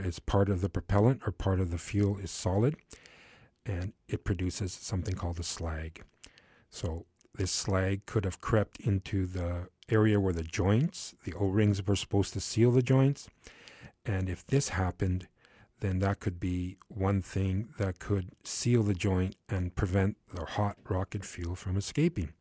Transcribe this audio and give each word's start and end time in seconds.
is 0.00 0.18
part 0.18 0.48
of 0.48 0.60
the 0.60 0.68
propellant 0.68 1.22
or 1.26 1.32
part 1.32 1.60
of 1.60 1.70
the 1.70 1.78
fuel 1.78 2.18
is 2.18 2.30
solid, 2.30 2.76
and 3.64 3.92
it 4.08 4.24
produces 4.24 4.72
something 4.72 5.14
called 5.14 5.38
a 5.38 5.44
slag. 5.44 6.02
So 6.70 7.06
this 7.34 7.50
slag 7.50 8.06
could 8.06 8.24
have 8.24 8.40
crept 8.40 8.80
into 8.80 9.26
the 9.26 9.68
area 9.88 10.20
where 10.20 10.32
the 10.32 10.42
joints, 10.42 11.14
the 11.24 11.34
O 11.34 11.48
rings, 11.48 11.86
were 11.86 11.96
supposed 11.96 12.32
to 12.34 12.40
seal 12.40 12.70
the 12.70 12.82
joints. 12.82 13.28
And 14.04 14.28
if 14.28 14.46
this 14.46 14.70
happened, 14.70 15.28
then 15.80 16.00
that 16.00 16.20
could 16.20 16.40
be 16.40 16.76
one 16.88 17.22
thing 17.22 17.68
that 17.78 17.98
could 17.98 18.30
seal 18.42 18.82
the 18.82 18.94
joint 18.94 19.36
and 19.48 19.76
prevent 19.76 20.16
the 20.34 20.44
hot 20.44 20.76
rocket 20.88 21.24
fuel 21.24 21.54
from 21.54 21.76
escaping. 21.76 22.32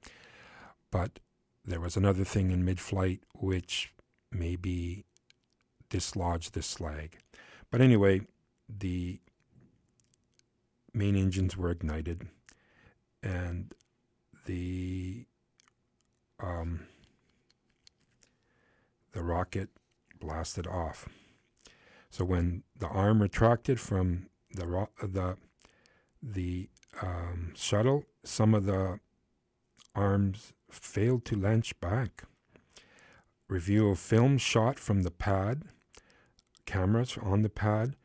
But 0.91 1.19
there 1.63 1.79
was 1.79 1.95
another 1.95 2.23
thing 2.23 2.51
in 2.51 2.65
mid 2.65 2.79
flight 2.79 3.21
which 3.35 3.93
maybe 4.31 5.05
dislodged 5.89 6.53
this 6.53 6.67
slag. 6.67 7.17
But 7.71 7.81
anyway, 7.81 8.21
the 8.69 9.19
main 10.93 11.15
engines 11.15 11.55
were 11.55 11.69
ignited 11.69 12.27
and 13.21 13.73
the 14.45 15.25
um, 16.39 16.87
the 19.11 19.23
rocket 19.23 19.69
blasted 20.19 20.67
off. 20.67 21.07
So 22.09 22.23
when 22.23 22.63
the 22.77 22.87
arm 22.87 23.21
retracted 23.21 23.79
from 23.79 24.27
the 24.53 24.67
ro- 24.67 24.89
the 25.01 25.37
the 26.21 26.69
um, 27.01 27.53
shuttle, 27.55 28.05
some 28.23 28.53
of 28.53 28.65
the 28.65 28.99
arms 29.93 30.53
failed 30.69 31.25
to 31.25 31.35
launch 31.35 31.79
back. 31.79 32.23
Review 33.47 33.89
of 33.89 33.99
film 33.99 34.37
shot 34.37 34.77
from 34.77 35.03
the 35.03 35.11
pad, 35.11 35.63
cameras 36.67 37.17
on 37.19 37.41
the 37.41 37.49
pad, 37.49 37.95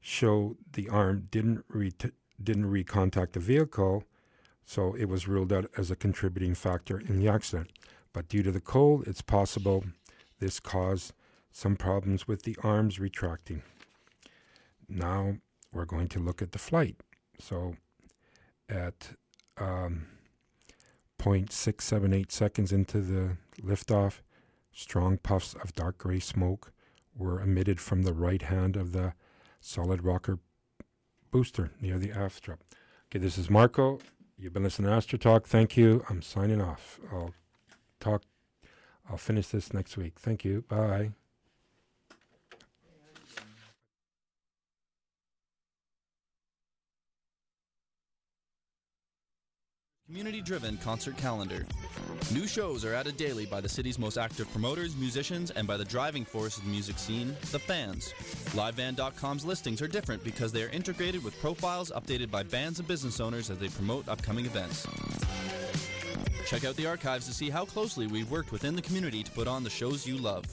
show 0.00 0.56
the 0.72 0.88
arm 0.88 1.26
didn't 1.32 1.64
re- 1.68 1.92
didn't 2.40 2.70
recontact 2.70 3.32
the 3.32 3.40
vehicle, 3.40 4.04
so 4.64 4.94
it 4.94 5.06
was 5.06 5.26
ruled 5.26 5.52
out 5.52 5.68
as 5.76 5.90
a 5.90 5.96
contributing 5.96 6.54
factor 6.54 7.00
in 7.00 7.18
the 7.18 7.28
accident. 7.28 7.72
But 8.12 8.28
due 8.28 8.44
to 8.44 8.52
the 8.52 8.60
cold, 8.60 9.08
it's 9.08 9.22
possible 9.22 9.84
this 10.38 10.60
caused 10.60 11.12
some 11.50 11.76
problems 11.76 12.28
with 12.28 12.44
the 12.44 12.56
arms 12.62 13.00
retracting. 13.00 13.62
Now 14.88 15.36
we're 15.72 15.84
going 15.84 16.08
to 16.08 16.20
look 16.20 16.40
at 16.40 16.52
the 16.52 16.58
flight. 16.58 16.96
So 17.38 17.76
at 18.68 19.10
um, 19.58 20.06
0.678 21.18 22.30
seconds 22.30 22.72
into 22.72 23.00
the 23.00 23.36
liftoff, 23.60 24.20
strong 24.72 25.18
puffs 25.18 25.54
of 25.54 25.74
dark 25.74 25.98
gray 25.98 26.20
smoke 26.20 26.72
were 27.20 27.40
emitted 27.40 27.78
from 27.78 28.02
the 28.02 28.14
right 28.14 28.42
hand 28.42 28.76
of 28.76 28.92
the 28.92 29.12
solid 29.60 30.02
rocket 30.02 30.38
booster 31.30 31.70
near 31.80 31.98
the 31.98 32.10
aft 32.10 32.36
strap. 32.36 32.60
Okay, 33.08 33.18
this 33.18 33.38
is 33.38 33.50
Marco. 33.50 34.00
You've 34.38 34.54
been 34.54 34.62
listening 34.62 34.88
to 34.88 34.96
Astro 34.96 35.18
Talk. 35.18 35.46
Thank 35.46 35.76
you. 35.76 36.02
I'm 36.08 36.22
signing 36.22 36.60
off. 36.62 36.98
I'll 37.12 37.34
talk. 38.00 38.22
I'll 39.08 39.18
finish 39.18 39.48
this 39.48 39.74
next 39.74 39.96
week. 39.96 40.18
Thank 40.18 40.44
you. 40.44 40.64
Bye. 40.68 41.12
Community 50.10 50.40
driven 50.40 50.76
concert 50.78 51.16
calendar. 51.16 51.64
New 52.32 52.44
shows 52.44 52.84
are 52.84 52.94
added 52.94 53.16
daily 53.16 53.46
by 53.46 53.60
the 53.60 53.68
city's 53.68 53.96
most 53.96 54.18
active 54.18 54.50
promoters, 54.50 54.96
musicians, 54.96 55.52
and 55.52 55.68
by 55.68 55.76
the 55.76 55.84
driving 55.84 56.24
force 56.24 56.56
of 56.56 56.64
the 56.64 56.68
music 56.68 56.98
scene, 56.98 57.28
the 57.52 57.60
fans. 57.60 58.12
LiveBand.com's 58.56 59.44
listings 59.44 59.80
are 59.80 59.86
different 59.86 60.24
because 60.24 60.50
they 60.50 60.64
are 60.64 60.68
integrated 60.70 61.22
with 61.22 61.40
profiles 61.40 61.92
updated 61.92 62.28
by 62.28 62.42
bands 62.42 62.80
and 62.80 62.88
business 62.88 63.20
owners 63.20 63.50
as 63.50 63.58
they 63.60 63.68
promote 63.68 64.08
upcoming 64.08 64.46
events. 64.46 64.84
Check 66.44 66.64
out 66.64 66.74
the 66.74 66.88
archives 66.88 67.26
to 67.26 67.32
see 67.32 67.48
how 67.48 67.64
closely 67.64 68.08
we've 68.08 68.32
worked 68.32 68.50
within 68.50 68.74
the 68.74 68.82
community 68.82 69.22
to 69.22 69.30
put 69.30 69.46
on 69.46 69.62
the 69.62 69.70
shows 69.70 70.04
you 70.04 70.16
love. 70.16 70.44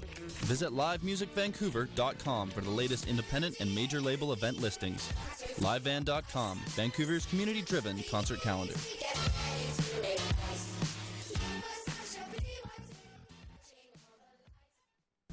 Visit 0.45 0.69
livemusicvancouver.com 0.69 2.51
for 2.51 2.62
the 2.62 2.69
latest 2.69 3.07
independent 3.07 3.59
and 3.59 3.74
major 3.74 4.00
label 4.00 4.34
event 4.34 4.62
listings. 4.62 5.12
LiveBand.com, 5.59 6.59
Vancouver's 6.68 7.25
community 7.25 7.63
driven 7.63 8.03
concert 8.12 8.41
calendar. 8.41 8.75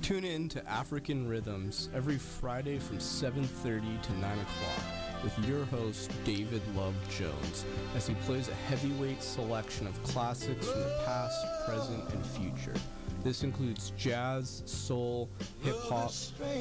Tune 0.03 0.25
in 0.25 0.51
to 0.51 0.69
African 0.69 1.27
Rhythms 1.27 1.89
every 1.95 2.19
Friday 2.19 2.79
from 2.79 2.99
7:30 2.99 4.03
to 4.03 4.12
9 4.12 4.39
o'clock 4.39 4.85
with 5.23 5.49
your 5.49 5.65
host 5.65 6.11
David 6.25 6.61
Love 6.77 6.95
Jones 7.09 7.65
as 7.97 8.07
he 8.07 8.15
plays 8.27 8.49
a 8.49 8.55
heavyweight 8.55 9.23
selection 9.23 9.87
of 9.87 10.03
classics 10.03 10.69
from 10.69 10.81
the 10.81 11.03
past, 11.06 11.47
present, 11.65 12.12
and 12.12 12.27
future. 12.27 12.75
This 13.23 13.43
includes 13.45 13.95
jazz, 13.97 14.62
soul, 14.67 15.31
hip 15.62 15.77
hop, 15.85 16.12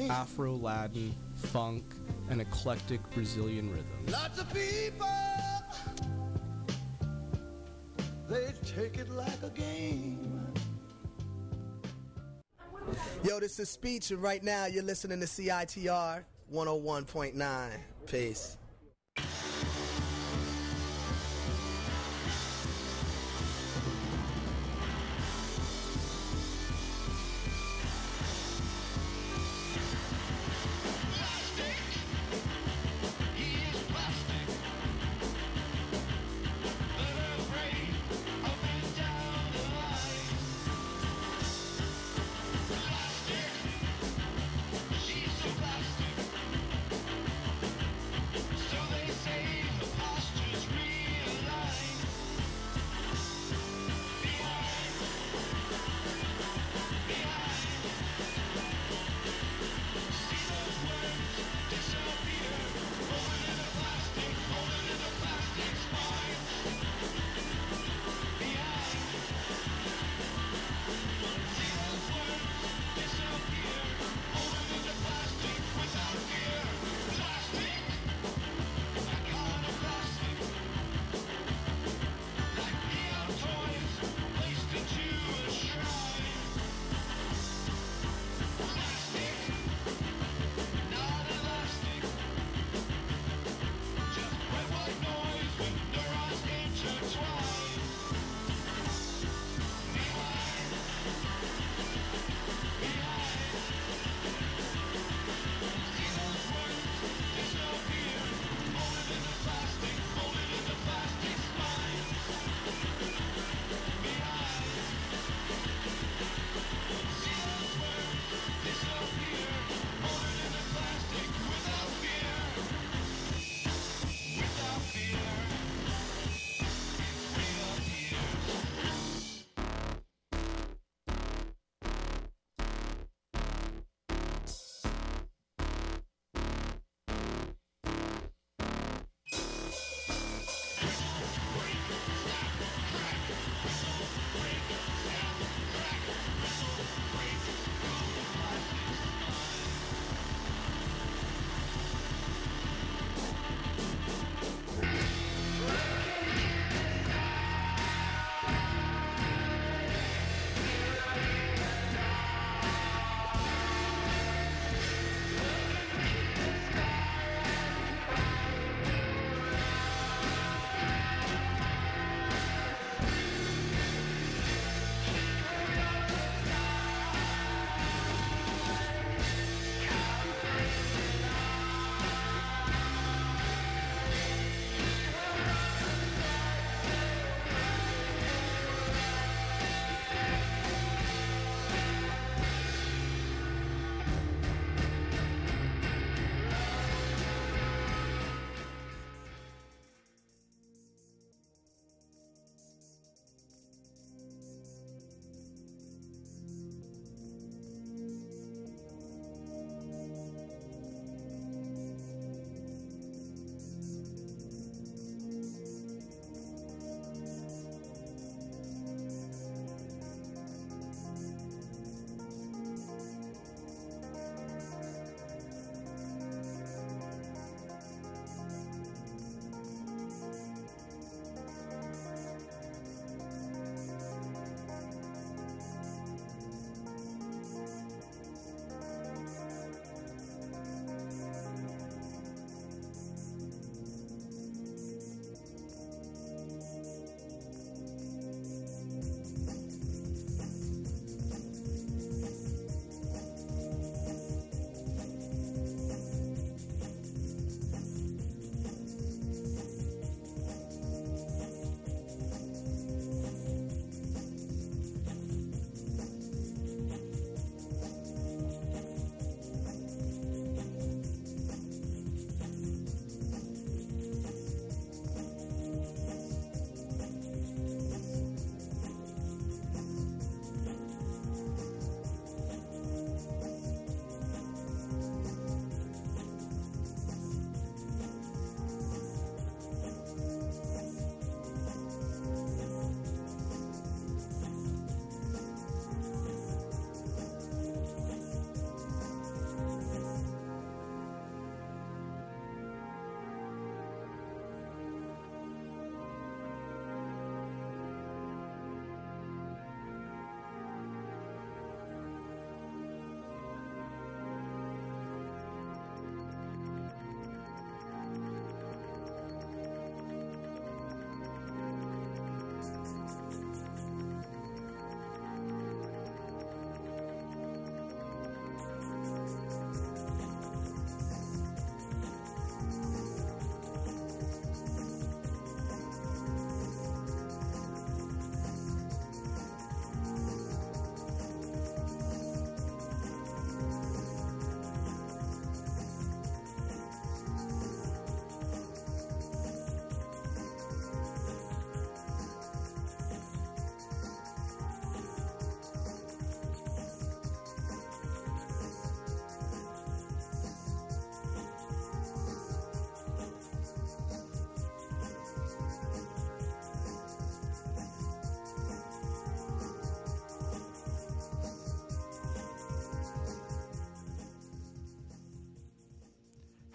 Afro 0.08 0.56
Latin, 0.56 1.14
funk, 1.34 1.84
and 2.30 2.40
eclectic 2.40 3.02
Brazilian 3.10 3.70
rhythms. 3.70 4.10
Lots 4.10 4.40
of 4.40 4.50
people, 4.54 5.06
take 8.74 8.98
it 8.98 9.10
like 9.10 9.42
a 9.42 9.50
game. 9.50 10.52
Yo, 13.22 13.40
this 13.40 13.58
is 13.58 13.68
Speech, 13.68 14.10
and 14.10 14.22
right 14.22 14.42
now 14.42 14.66
you're 14.66 14.82
listening 14.82 15.20
to 15.20 15.26
CITR 15.26 16.24
101.9. 16.52 17.68
Peace. 18.06 18.56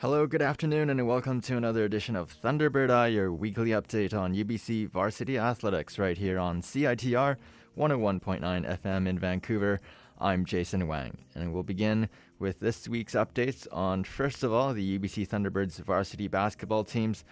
Hello, 0.01 0.25
good 0.25 0.41
afternoon, 0.41 0.89
and 0.89 1.05
welcome 1.05 1.41
to 1.41 1.57
another 1.57 1.83
edition 1.83 2.15
of 2.15 2.33
Thunderbird 2.41 2.89
Eye, 2.89 3.07
your 3.07 3.33
weekly 3.33 3.71
update 3.71 4.17
on 4.17 4.33
UBC 4.33 4.89
varsity 4.89 5.37
athletics, 5.37 5.99
right 5.99 6.17
here 6.17 6.39
on 6.39 6.61
CITR 6.61 7.35
101.9 7.77 8.79
FM 8.81 9.09
in 9.09 9.19
Vancouver. 9.19 9.81
I'm 10.17 10.45
Jason 10.45 10.87
Wang, 10.87 11.17
and 11.35 11.53
we'll 11.53 11.63
begin 11.63 12.07
with 12.39 12.61
this 12.61 12.87
week's 12.87 13.13
updates 13.13 13.67
on, 13.73 14.05
first 14.05 14.41
of 14.41 14.53
all, 14.53 14.73
the 14.73 14.97
UBC 14.97 15.27
Thunderbirds 15.27 15.83
varsity 15.83 16.29
basketball 16.29 16.85
teams. 16.85 17.25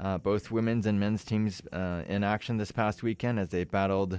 Uh, 0.00 0.16
both 0.16 0.50
women's 0.50 0.86
and 0.86 0.98
men's 0.98 1.24
teams 1.24 1.60
uh, 1.74 2.04
in 2.08 2.24
action 2.24 2.56
this 2.56 2.72
past 2.72 3.02
weekend 3.02 3.38
as 3.38 3.50
they 3.50 3.64
battled 3.64 4.18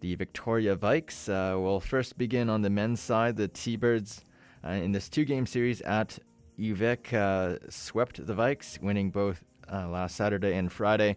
the 0.00 0.14
Victoria 0.14 0.74
Vikes. 0.76 1.28
Uh, 1.28 1.60
we'll 1.60 1.78
first 1.78 2.16
begin 2.16 2.48
on 2.48 2.62
the 2.62 2.70
men's 2.70 3.00
side. 3.00 3.36
The 3.36 3.48
T 3.48 3.76
Birds 3.76 4.24
uh, 4.66 4.70
in 4.70 4.92
this 4.92 5.10
two 5.10 5.26
game 5.26 5.44
series 5.44 5.82
at 5.82 6.18
UVic 6.58 7.12
uh, 7.12 7.58
swept 7.68 8.24
the 8.24 8.34
Vikes, 8.34 8.80
winning 8.80 9.10
both 9.10 9.42
uh, 9.72 9.88
last 9.88 10.16
Saturday 10.16 10.54
and 10.54 10.70
Friday. 10.70 11.16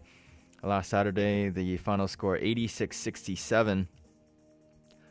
Last 0.62 0.90
Saturday, 0.90 1.48
the 1.50 1.76
final 1.76 2.08
score 2.08 2.36
86 2.36 2.96
67, 2.96 3.86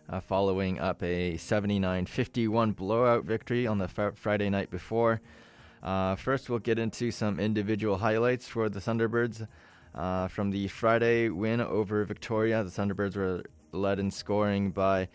uh, 0.10 0.20
following 0.20 0.80
up 0.80 1.02
a 1.02 1.38
79 1.38 2.06
51 2.06 2.72
blowout 2.74 3.24
victory 3.24 3.66
on 3.66 3.78
the 3.78 3.88
fr- 3.88 4.10
Friday 4.16 4.50
night 4.50 4.70
before. 4.70 5.22
Uh, 5.82 6.16
first, 6.16 6.50
we'll 6.50 6.60
get 6.60 6.78
into 6.78 7.12
some 7.12 7.40
individual 7.40 7.98
highlights 7.98 8.48
for 8.48 8.68
the 8.68 8.80
Thunderbirds. 8.80 9.48
Uh, 9.96 10.28
from 10.28 10.52
the 10.52 10.68
Friday 10.68 11.30
win 11.30 11.62
over 11.62 12.04
Victoria, 12.04 12.64
the 12.64 12.70
Thunderbirds 12.70 13.16
were 13.16 13.44
led 13.72 14.00
in 14.00 14.12
scoring 14.12 14.72
by 14.72 15.08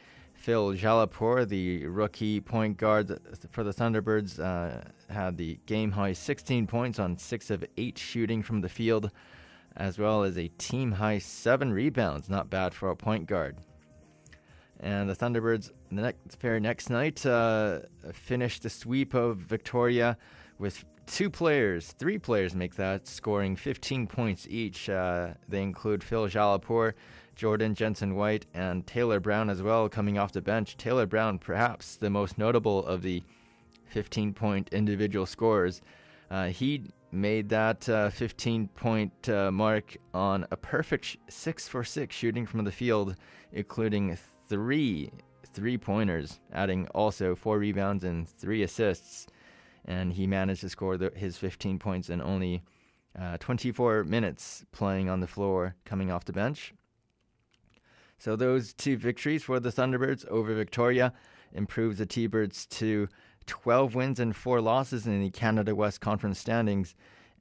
Phil 0.42 0.72
Jalalpour, 0.72 1.48
the 1.48 1.86
rookie 1.86 2.40
point 2.40 2.76
guard 2.76 3.16
for 3.52 3.62
the 3.62 3.70
Thunderbirds, 3.70 4.40
uh, 4.40 4.82
had 5.08 5.36
the 5.36 5.56
game 5.66 5.92
high 5.92 6.12
16 6.12 6.66
points 6.66 6.98
on 6.98 7.16
6 7.16 7.50
of 7.52 7.64
8 7.76 7.96
shooting 7.96 8.42
from 8.42 8.60
the 8.60 8.68
field, 8.68 9.12
as 9.76 10.00
well 10.00 10.24
as 10.24 10.36
a 10.36 10.48
team 10.58 10.90
high 10.90 11.18
7 11.18 11.72
rebounds. 11.72 12.28
Not 12.28 12.50
bad 12.50 12.74
for 12.74 12.90
a 12.90 12.96
point 12.96 13.26
guard. 13.26 13.58
And 14.80 15.08
the 15.08 15.14
Thunderbirds, 15.14 15.70
the 15.92 16.02
next 16.02 16.40
pair 16.40 16.58
next 16.58 16.90
night, 16.90 17.24
uh, 17.24 17.82
finished 18.12 18.64
the 18.64 18.70
sweep 18.70 19.14
of 19.14 19.36
Victoria 19.36 20.18
with 20.58 20.84
two 21.06 21.30
players, 21.30 21.92
three 21.92 22.18
players 22.18 22.54
make 22.54 22.76
that, 22.76 23.06
scoring 23.06 23.56
15 23.56 24.06
points 24.06 24.46
each. 24.48 24.88
Uh, 24.88 25.34
they 25.48 25.62
include 25.62 26.02
Phil 26.02 26.28
Jalalpour 26.28 26.94
Jordan 27.34 27.74
Jensen-Whyte 27.74 28.46
and 28.54 28.86
Taylor 28.86 29.20
Brown 29.20 29.48
as 29.50 29.62
well 29.62 29.88
coming 29.88 30.18
off 30.18 30.32
the 30.32 30.42
bench. 30.42 30.76
Taylor 30.76 31.06
Brown, 31.06 31.38
perhaps 31.38 31.96
the 31.96 32.10
most 32.10 32.38
notable 32.38 32.84
of 32.86 33.02
the 33.02 33.22
15 33.86 34.32
point 34.34 34.68
individual 34.72 35.26
scorers. 35.26 35.82
Uh, 36.30 36.46
he 36.46 36.84
made 37.10 37.48
that 37.50 37.88
uh, 37.88 38.10
15 38.10 38.68
point 38.68 39.28
uh, 39.28 39.50
mark 39.50 39.96
on 40.14 40.46
a 40.50 40.56
perfect 40.56 41.04
sh- 41.04 41.16
6 41.28 41.68
for 41.68 41.84
6 41.84 42.14
shooting 42.14 42.46
from 42.46 42.64
the 42.64 42.72
field, 42.72 43.16
including 43.52 44.16
three 44.48 45.10
three 45.54 45.76
pointers, 45.76 46.40
adding 46.52 46.86
also 46.94 47.34
four 47.34 47.58
rebounds 47.58 48.04
and 48.04 48.26
three 48.26 48.62
assists. 48.62 49.26
And 49.84 50.12
he 50.12 50.26
managed 50.26 50.60
to 50.62 50.68
score 50.68 50.96
the, 50.96 51.12
his 51.14 51.36
15 51.36 51.78
points 51.78 52.08
in 52.08 52.22
only 52.22 52.62
uh, 53.18 53.36
24 53.38 54.04
minutes 54.04 54.64
playing 54.72 55.08
on 55.08 55.20
the 55.20 55.26
floor 55.26 55.74
coming 55.84 56.10
off 56.10 56.24
the 56.24 56.32
bench. 56.32 56.72
So 58.18 58.36
those 58.36 58.72
two 58.72 58.96
victories 58.96 59.42
for 59.42 59.58
the 59.58 59.70
Thunderbirds 59.70 60.26
over 60.28 60.54
Victoria 60.54 61.12
improves 61.52 61.98
the 61.98 62.06
T-Birds 62.06 62.66
to 62.66 63.08
12 63.46 63.94
wins 63.94 64.20
and 64.20 64.34
4 64.34 64.60
losses 64.60 65.06
in 65.06 65.20
the 65.20 65.30
Canada 65.30 65.74
West 65.74 66.00
Conference 66.00 66.38
standings 66.38 66.94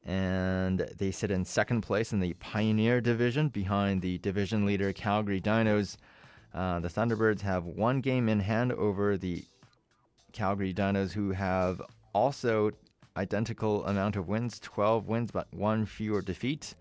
and 0.05 0.79
they 0.97 1.11
sit 1.11 1.29
in 1.29 1.45
second 1.45 1.81
place 1.81 2.11
in 2.11 2.19
the 2.19 2.33
Pioneer 2.33 3.01
Division 3.01 3.49
behind 3.49 4.01
the 4.01 4.17
division 4.19 4.65
leader 4.65 4.91
Calgary 4.93 5.39
Dinos. 5.39 5.97
Uh, 6.53 6.79
the 6.79 6.87
Thunderbirds 6.87 7.41
have 7.41 7.65
one 7.65 8.01
game 8.01 8.27
in 8.27 8.39
hand 8.39 8.71
over 8.73 9.15
the 9.15 9.43
Calgary 10.33 10.73
Dinos, 10.73 11.11
who 11.11 11.31
have 11.31 11.81
also 12.13 12.71
identical 13.17 13.85
amount 13.85 14.15
of 14.15 14.27
wins, 14.27 14.59
12 14.59 15.07
wins, 15.07 15.31
but 15.31 15.47
one 15.51 15.85
fewer 15.85 16.21
defeat. 16.21 16.75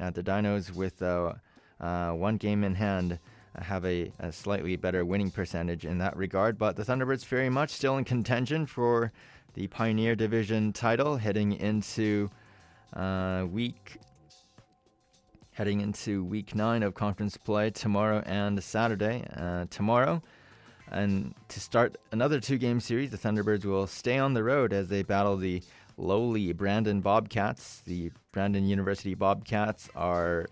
Uh, 0.00 0.10
the 0.10 0.22
Dinos 0.22 0.74
with 0.74 1.02
uh, 1.02 1.34
uh, 1.80 2.12
one 2.12 2.36
game 2.36 2.64
in 2.64 2.74
hand 2.74 3.18
have 3.56 3.84
a, 3.84 4.10
a, 4.18 4.32
slightly 4.32 4.74
better 4.74 5.04
winning 5.04 5.30
percentage 5.30 5.84
in 5.84 5.98
that 5.98 6.16
regard. 6.16 6.58
But 6.58 6.74
the 6.74 6.82
Thunderbirds 6.82 7.24
very 7.24 7.48
much 7.48 7.70
still 7.70 7.96
in 7.98 8.04
contention 8.04 8.66
for 8.66 9.12
the 9.54 9.68
Pioneer 9.68 10.16
Division 10.16 10.72
title 10.72 11.16
heading 11.16 11.52
into 11.52 12.30
uh, 12.94 13.46
week 13.50 13.98
heading 15.52 15.80
into 15.80 16.24
week 16.24 16.56
nine 16.56 16.82
of 16.82 16.94
conference 16.94 17.36
play 17.36 17.70
tomorrow 17.70 18.20
and 18.26 18.62
Saturday. 18.62 19.24
Uh, 19.36 19.66
tomorrow, 19.70 20.20
and 20.90 21.34
to 21.48 21.60
start 21.60 21.96
another 22.12 22.40
two-game 22.40 22.80
series, 22.80 23.10
the 23.10 23.18
Thunderbirds 23.18 23.64
will 23.64 23.86
stay 23.86 24.18
on 24.18 24.34
the 24.34 24.44
road 24.44 24.72
as 24.72 24.88
they 24.88 25.02
battle 25.02 25.36
the 25.36 25.62
lowly 25.96 26.52
Brandon 26.52 27.00
Bobcats. 27.00 27.80
The 27.86 28.10
Brandon 28.32 28.66
University 28.66 29.14
Bobcats 29.14 29.88
are 29.94 30.46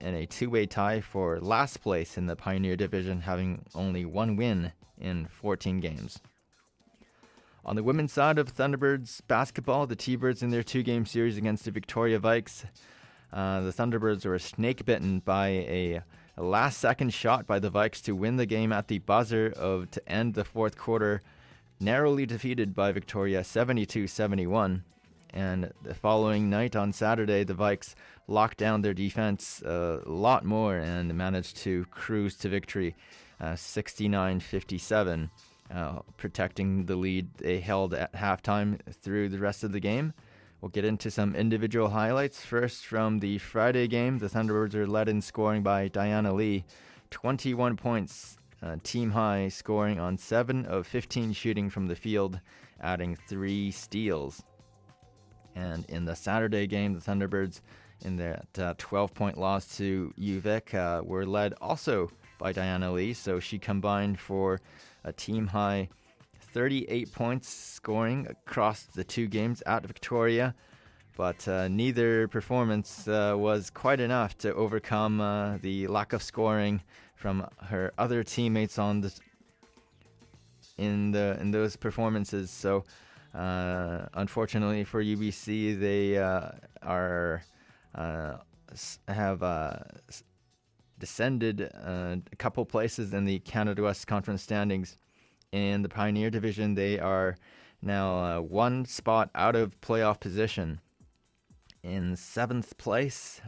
in 0.00 0.14
a 0.14 0.26
two 0.26 0.50
way 0.50 0.66
tie 0.66 1.00
for 1.00 1.40
last 1.40 1.80
place 1.80 2.16
in 2.16 2.26
the 2.26 2.36
Pioneer 2.36 2.76
Division, 2.76 3.22
having 3.22 3.64
only 3.74 4.04
one 4.04 4.36
win 4.36 4.72
in 4.98 5.26
14 5.26 5.80
games. 5.80 6.20
On 7.64 7.76
the 7.76 7.82
women's 7.82 8.12
side 8.12 8.38
of 8.38 8.54
Thunderbirds 8.54 9.20
basketball, 9.28 9.86
the 9.86 9.96
T 9.96 10.16
Birds 10.16 10.42
in 10.42 10.50
their 10.50 10.62
two 10.62 10.82
game 10.82 11.04
series 11.04 11.36
against 11.36 11.64
the 11.64 11.70
Victoria 11.70 12.18
Vikes, 12.18 12.64
uh, 13.32 13.60
the 13.60 13.72
Thunderbirds 13.72 14.24
were 14.24 14.38
snake 14.38 14.84
bitten 14.84 15.20
by 15.20 15.48
a, 15.48 16.02
a 16.38 16.42
last 16.44 16.78
second 16.78 17.12
shot 17.12 17.48
by 17.48 17.58
the 17.58 17.70
Vikes 17.70 18.00
to 18.04 18.14
win 18.14 18.36
the 18.36 18.46
game 18.46 18.72
at 18.72 18.86
the 18.86 19.00
buzzer 19.00 19.52
of 19.56 19.90
to 19.90 20.08
end 20.08 20.34
the 20.34 20.44
fourth 20.44 20.78
quarter, 20.78 21.20
narrowly 21.80 22.26
defeated 22.26 22.76
by 22.76 22.92
Victoria 22.92 23.42
72 23.42 24.06
71. 24.06 24.84
And 25.34 25.72
the 25.82 25.94
following 25.94 26.48
night 26.48 26.76
on 26.76 26.92
Saturday, 26.92 27.42
the 27.42 27.54
Vikes 27.54 27.94
locked 28.28 28.56
down 28.56 28.82
their 28.82 28.94
defense 28.94 29.62
a 29.62 30.00
lot 30.06 30.44
more 30.44 30.76
and 30.76 31.12
managed 31.12 31.56
to 31.58 31.84
cruise 31.86 32.36
to 32.36 32.48
victory 32.48 32.94
uh, 33.40 33.56
69 33.56 34.36
uh, 34.36 34.40
57, 34.40 35.30
uh, 35.74 35.98
protecting 36.16 36.86
the 36.86 36.96
lead 36.96 37.34
they 37.38 37.58
held 37.58 37.94
at 37.94 38.12
halftime 38.12 38.78
through 38.92 39.28
the 39.28 39.38
rest 39.38 39.64
of 39.64 39.72
the 39.72 39.80
game. 39.80 40.14
We'll 40.60 40.70
get 40.70 40.84
into 40.84 41.08
some 41.10 41.36
individual 41.36 41.88
highlights. 41.88 42.44
First, 42.44 42.84
from 42.84 43.20
the 43.20 43.38
Friday 43.38 43.86
game, 43.86 44.18
the 44.18 44.26
Thunderbirds 44.26 44.74
are 44.74 44.88
led 44.88 45.08
in 45.08 45.20
scoring 45.20 45.62
by 45.62 45.86
Diana 45.86 46.34
Lee, 46.34 46.64
21 47.10 47.76
points, 47.76 48.38
uh, 48.60 48.76
team 48.82 49.10
high, 49.10 49.48
scoring 49.48 50.00
on 50.00 50.18
7 50.18 50.66
of 50.66 50.84
15 50.84 51.32
shooting 51.32 51.70
from 51.70 51.86
the 51.86 51.94
field, 51.94 52.40
adding 52.80 53.14
3 53.28 53.70
steals. 53.70 54.42
And 55.54 55.84
in 55.88 56.04
the 56.04 56.16
Saturday 56.16 56.66
game, 56.66 56.92
the 56.92 57.00
Thunderbirds, 57.00 57.60
in 58.04 58.16
that 58.16 58.78
12 58.78 59.10
uh, 59.10 59.14
point 59.14 59.38
loss 59.38 59.76
to 59.76 60.12
UVic, 60.18 60.74
uh, 60.74 61.04
were 61.04 61.24
led 61.24 61.54
also 61.60 62.10
by 62.38 62.52
Diana 62.52 62.90
Lee. 62.90 63.12
So 63.12 63.38
she 63.38 63.60
combined 63.60 64.18
for 64.18 64.60
a 65.04 65.12
team 65.12 65.46
high 65.46 65.88
38 66.52 67.12
points 67.12 67.48
scoring 67.48 68.26
across 68.28 68.84
the 68.84 69.04
two 69.04 69.26
games 69.26 69.62
at 69.66 69.86
Victoria. 69.86 70.54
But 71.16 71.48
uh, 71.48 71.68
neither 71.68 72.28
performance 72.28 73.08
uh, 73.08 73.34
was 73.36 73.70
quite 73.70 73.98
enough 73.98 74.38
to 74.38 74.54
overcome 74.54 75.20
uh, 75.20 75.58
the 75.58 75.88
lack 75.88 76.12
of 76.12 76.22
scoring 76.22 76.80
from 77.16 77.46
her 77.64 77.92
other 77.98 78.22
teammates 78.22 78.78
on 78.78 79.00
the 79.00 79.12
in 80.76 81.10
the 81.10 81.36
in 81.40 81.50
those 81.50 81.74
performances. 81.74 82.52
So 82.52 82.84
uh, 83.34 84.06
unfortunately 84.14 84.84
for 84.84 85.02
UBC, 85.02 85.78
they 85.78 86.18
uh, 86.18 86.50
are 86.82 87.42
uh, 87.96 88.36
have 89.08 89.40
descended 91.00 91.60
a 91.62 92.20
couple 92.38 92.64
places 92.64 93.12
in 93.12 93.24
the 93.24 93.40
Canada 93.40 93.82
West 93.82 94.06
Conference 94.06 94.42
standings. 94.42 94.98
In 95.52 95.82
the 95.82 95.88
Pioneer 95.88 96.30
Division, 96.30 96.74
they 96.74 96.98
are 96.98 97.36
now 97.80 98.40
one 98.42 98.84
spot 98.84 99.30
out 99.34 99.56
of 99.56 99.80
playoff 99.80 100.20
position. 100.20 100.80
In 101.82 102.16
seventh 102.16 102.76
place, 102.76 103.40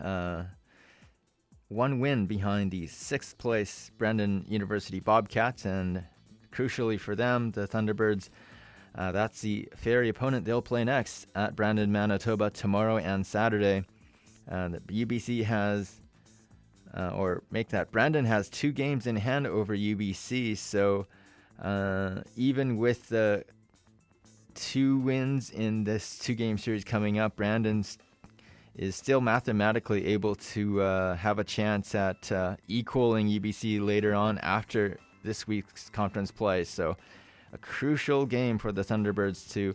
one 1.68 2.00
win 2.00 2.26
behind 2.26 2.70
the 2.70 2.86
sixth 2.86 3.36
place 3.38 3.90
Brandon 3.98 4.44
University 4.48 5.00
Bobcats, 5.00 5.64
and 5.64 6.04
crucially 6.52 6.98
for 6.98 7.14
them, 7.14 7.50
the 7.50 7.68
Thunderbirds 7.68 8.30
uh, 8.94 9.12
that's 9.12 9.40
the 9.40 9.68
fairy 9.76 10.08
opponent 10.08 10.44
they'll 10.44 10.62
play 10.62 10.84
next 10.84 11.26
at 11.34 11.54
Brandon, 11.54 11.90
Manitoba 11.92 12.50
tomorrow 12.50 12.98
and 12.98 13.24
Saturday. 13.24 13.84
Uh, 14.50 14.68
the 14.68 14.80
UBC 15.06 15.44
has, 15.44 16.00
uh, 16.96 17.10
or 17.14 17.42
make 17.50 17.68
that, 17.68 17.92
Brandon 17.92 18.24
has 18.24 18.48
two 18.48 18.72
games 18.72 19.06
in 19.06 19.16
hand 19.16 19.46
over 19.46 19.76
UBC. 19.76 20.56
So 20.56 21.06
uh, 21.60 22.22
even 22.36 22.76
with 22.78 23.08
the 23.08 23.44
two 24.54 24.98
wins 24.98 25.50
in 25.50 25.84
this 25.84 26.18
two 26.18 26.34
game 26.34 26.58
series 26.58 26.84
coming 26.84 27.18
up. 27.18 27.36
Brandon 27.36 27.84
is 28.76 28.96
still 28.96 29.20
mathematically 29.20 30.06
able 30.06 30.34
to 30.34 30.80
uh, 30.80 31.16
have 31.16 31.38
a 31.38 31.44
chance 31.44 31.94
at 31.94 32.30
uh, 32.32 32.56
equaling 32.68 33.28
UBC 33.28 33.84
later 33.84 34.14
on 34.14 34.38
after 34.38 34.98
this 35.22 35.46
week's 35.46 35.90
conference 35.90 36.30
play. 36.30 36.64
So, 36.64 36.96
a 37.52 37.58
crucial 37.58 38.26
game 38.26 38.58
for 38.58 38.70
the 38.70 38.82
Thunderbirds 38.82 39.52
to 39.52 39.74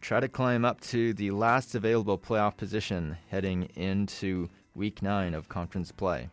try 0.00 0.20
to 0.20 0.28
climb 0.28 0.64
up 0.64 0.80
to 0.80 1.12
the 1.12 1.30
last 1.30 1.74
available 1.74 2.18
playoff 2.18 2.56
position 2.56 3.16
heading 3.30 3.64
into 3.76 4.48
week 4.74 5.02
nine 5.02 5.34
of 5.34 5.48
conference 5.48 5.92
play. 5.92 6.30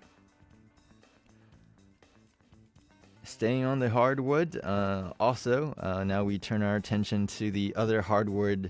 Staying 3.25 3.65
on 3.65 3.79
the 3.79 3.89
hardwood, 3.89 4.62
uh, 4.63 5.12
also, 5.20 5.74
uh, 5.79 6.03
now 6.03 6.24
we 6.24 6.38
turn 6.38 6.62
our 6.62 6.75
attention 6.75 7.25
to 7.25 7.50
the 7.50 7.74
other 7.75 8.00
hardwood 8.00 8.70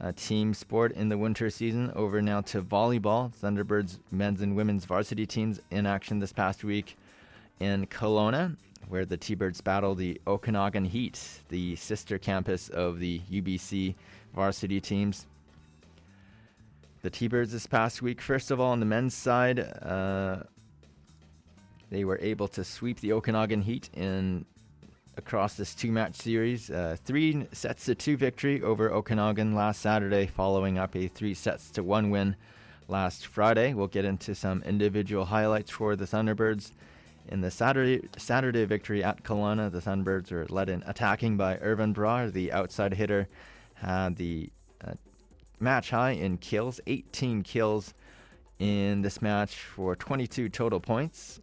uh, 0.00 0.12
team 0.14 0.54
sport 0.54 0.92
in 0.92 1.08
the 1.08 1.18
winter 1.18 1.50
season. 1.50 1.90
Over 1.96 2.22
now 2.22 2.40
to 2.42 2.62
volleyball. 2.62 3.34
Thunderbirds 3.34 3.98
men's 4.12 4.42
and 4.42 4.54
women's 4.54 4.84
varsity 4.84 5.26
teams 5.26 5.60
in 5.72 5.86
action 5.86 6.20
this 6.20 6.32
past 6.32 6.62
week 6.62 6.96
in 7.58 7.84
Kelowna, 7.88 8.56
where 8.88 9.04
the 9.04 9.16
T 9.16 9.34
Birds 9.34 9.60
battle 9.60 9.96
the 9.96 10.20
Okanagan 10.28 10.84
Heat, 10.84 11.40
the 11.48 11.74
sister 11.74 12.16
campus 12.16 12.68
of 12.68 13.00
the 13.00 13.20
UBC 13.28 13.96
varsity 14.32 14.80
teams. 14.80 15.26
The 17.02 17.10
T 17.10 17.26
Birds 17.26 17.50
this 17.50 17.66
past 17.66 18.02
week, 18.02 18.20
first 18.20 18.52
of 18.52 18.60
all, 18.60 18.70
on 18.70 18.78
the 18.78 18.86
men's 18.86 19.14
side, 19.14 19.58
uh, 19.58 20.44
they 21.90 22.04
were 22.04 22.18
able 22.20 22.48
to 22.48 22.64
sweep 22.64 23.00
the 23.00 23.12
Okanagan 23.12 23.62
Heat 23.62 23.90
in 23.94 24.44
across 25.16 25.54
this 25.54 25.74
two-match 25.74 26.14
series. 26.14 26.70
Uh, 26.70 26.96
three 27.04 27.46
sets 27.52 27.86
to 27.86 27.94
two 27.94 28.16
victory 28.16 28.62
over 28.62 28.90
Okanagan 28.90 29.54
last 29.54 29.80
Saturday, 29.80 30.26
following 30.26 30.78
up 30.78 30.94
a 30.94 31.08
three 31.08 31.34
sets 31.34 31.70
to 31.70 31.82
one 31.82 32.10
win 32.10 32.36
last 32.88 33.26
Friday. 33.26 33.72
We'll 33.74 33.86
get 33.86 34.04
into 34.04 34.34
some 34.34 34.62
individual 34.62 35.24
highlights 35.24 35.70
for 35.70 35.96
the 35.96 36.04
Thunderbirds. 36.04 36.72
In 37.28 37.40
the 37.40 37.50
Saturday 37.50 38.08
Saturday 38.16 38.64
victory 38.66 39.02
at 39.02 39.24
Kelowna, 39.24 39.70
the 39.70 39.80
Thunderbirds 39.80 40.30
were 40.30 40.46
led 40.48 40.68
in 40.68 40.84
attacking 40.86 41.36
by 41.36 41.56
Irvan 41.56 41.92
Brar, 41.92 42.32
the 42.32 42.52
outside 42.52 42.94
hitter, 42.94 43.26
had 43.74 44.16
the 44.16 44.50
uh, 44.86 44.92
match 45.58 45.90
high 45.90 46.12
in 46.12 46.38
kills, 46.38 46.80
18 46.86 47.42
kills 47.42 47.94
in 48.58 49.02
this 49.02 49.20
match 49.20 49.56
for 49.56 49.96
22 49.96 50.48
total 50.48 50.78
points. 50.78 51.40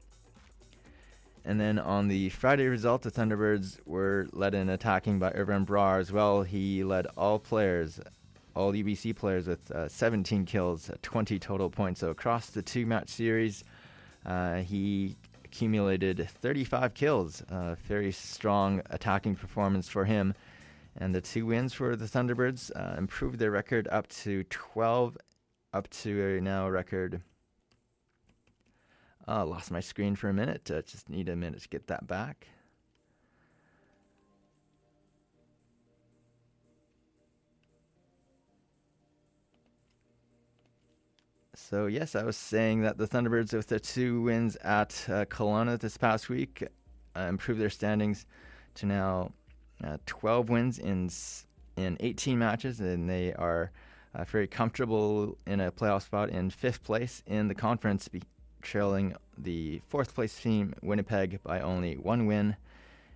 And 1.45 1.59
then 1.59 1.77
on 1.77 2.07
the 2.07 2.29
Friday 2.29 2.67
result, 2.67 3.01
the 3.01 3.11
Thunderbirds 3.11 3.79
were 3.85 4.27
led 4.31 4.53
in 4.53 4.69
attacking 4.69 5.19
by 5.19 5.31
Irvan 5.31 5.65
Brar 5.65 5.99
as 5.99 6.11
well. 6.11 6.43
He 6.43 6.83
led 6.83 7.05
all 7.17 7.37
players, 7.37 7.99
all 8.55 8.71
UBC 8.71 9.15
players, 9.15 9.47
with 9.47 9.69
uh, 9.71 9.89
17 9.89 10.45
kills, 10.45 10.89
20 11.01 11.39
total 11.39 11.69
points. 11.69 11.99
So 11.99 12.09
across 12.09 12.49
the 12.49 12.61
two 12.61 12.85
match 12.85 13.09
series, 13.09 13.65
uh, 14.25 14.57
he 14.57 15.17
accumulated 15.43 16.29
35 16.41 16.93
kills. 16.93 17.41
Uh, 17.49 17.75
very 17.87 18.13
strong 18.13 18.81
attacking 18.89 19.35
performance 19.35 19.89
for 19.89 20.05
him. 20.05 20.33
And 20.97 21.13
the 21.13 21.21
two 21.21 21.45
wins 21.45 21.73
for 21.73 21.95
the 21.95 22.05
Thunderbirds 22.05 22.71
uh, 22.75 22.95
improved 22.97 23.39
their 23.39 23.51
record 23.51 23.89
up 23.91 24.07
to 24.09 24.43
12, 24.45 25.17
up 25.73 25.89
to 25.89 26.37
a 26.37 26.41
now 26.41 26.69
record 26.69 27.21
uh, 29.27 29.45
lost 29.45 29.71
my 29.71 29.79
screen 29.79 30.15
for 30.15 30.29
a 30.29 30.33
minute. 30.33 30.69
Uh, 30.69 30.81
just 30.81 31.09
need 31.09 31.29
a 31.29 31.35
minute 31.35 31.61
to 31.61 31.69
get 31.69 31.87
that 31.87 32.07
back. 32.07 32.47
So 41.55 41.85
yes, 41.85 42.15
I 42.15 42.23
was 42.23 42.35
saying 42.35 42.81
that 42.81 42.97
the 42.97 43.07
Thunderbirds, 43.07 43.53
with 43.53 43.67
their 43.67 43.79
two 43.79 44.21
wins 44.21 44.55
at 44.57 45.05
uh, 45.07 45.25
Kelowna 45.25 45.79
this 45.79 45.97
past 45.97 46.27
week, 46.29 46.63
uh, 47.15 47.21
improved 47.21 47.61
their 47.61 47.69
standings 47.69 48.25
to 48.75 48.85
now 48.85 49.31
uh, 49.83 49.97
12 50.05 50.49
wins 50.49 50.79
in 50.79 51.09
in 51.75 51.97
18 51.99 52.37
matches, 52.37 52.79
and 52.79 53.09
they 53.09 53.33
are 53.33 53.71
uh, 54.13 54.23
very 54.25 54.47
comfortable 54.47 55.37
in 55.47 55.59
a 55.59 55.71
playoff 55.71 56.03
spot 56.03 56.29
in 56.29 56.49
fifth 56.49 56.83
place 56.83 57.23
in 57.25 57.47
the 57.47 57.55
conference, 57.55 58.07
be- 58.07 58.21
trailing 58.63 59.15
the 59.37 59.81
fourth 59.87 60.15
place 60.15 60.39
team 60.39 60.73
Winnipeg 60.81 61.41
by 61.43 61.59
only 61.59 61.95
one 61.95 62.25
win. 62.25 62.55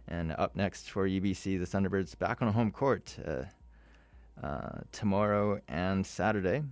And 0.07 0.33
up 0.37 0.55
next 0.55 0.89
for 0.89 1.07
UBC, 1.07 1.59
the 1.59 1.65
Thunderbirds 1.65 2.17
back 2.17 2.41
on 2.41 2.53
home 2.53 2.71
court 2.71 3.17
uh, 3.25 4.45
uh, 4.45 4.79
tomorrow 4.91 5.59
and 5.67 6.05
Saturday. 6.05 6.63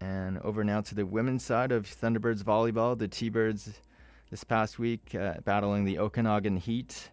And 0.00 0.38
over 0.38 0.64
now 0.64 0.80
to 0.82 0.94
the 0.94 1.06
women's 1.06 1.44
side 1.44 1.72
of 1.72 1.86
Thunderbirds 1.86 2.42
volleyball, 2.42 2.98
the 2.98 3.08
T-Birds 3.08 3.72
this 4.30 4.44
past 4.44 4.78
week 4.78 5.14
uh, 5.14 5.34
battling 5.44 5.84
the 5.84 5.98
Okanagan 5.98 6.56
Heat. 6.56 7.10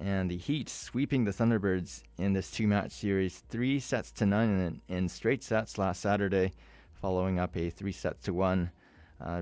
And 0.00 0.30
the 0.30 0.36
Heat 0.36 0.68
sweeping 0.68 1.24
the 1.24 1.32
Thunderbirds 1.32 2.02
in 2.18 2.32
this 2.32 2.50
two 2.50 2.66
match 2.66 2.92
series, 2.92 3.42
three 3.48 3.78
sets 3.78 4.10
to 4.12 4.26
none 4.26 4.80
in, 4.88 4.96
in 4.96 5.08
straight 5.08 5.42
sets 5.42 5.76
last 5.76 6.00
Saturday, 6.00 6.52
following 6.94 7.38
up 7.38 7.56
a 7.56 7.70
three 7.70 7.92
sets 7.92 8.24
to 8.24 8.32
one 8.32 8.70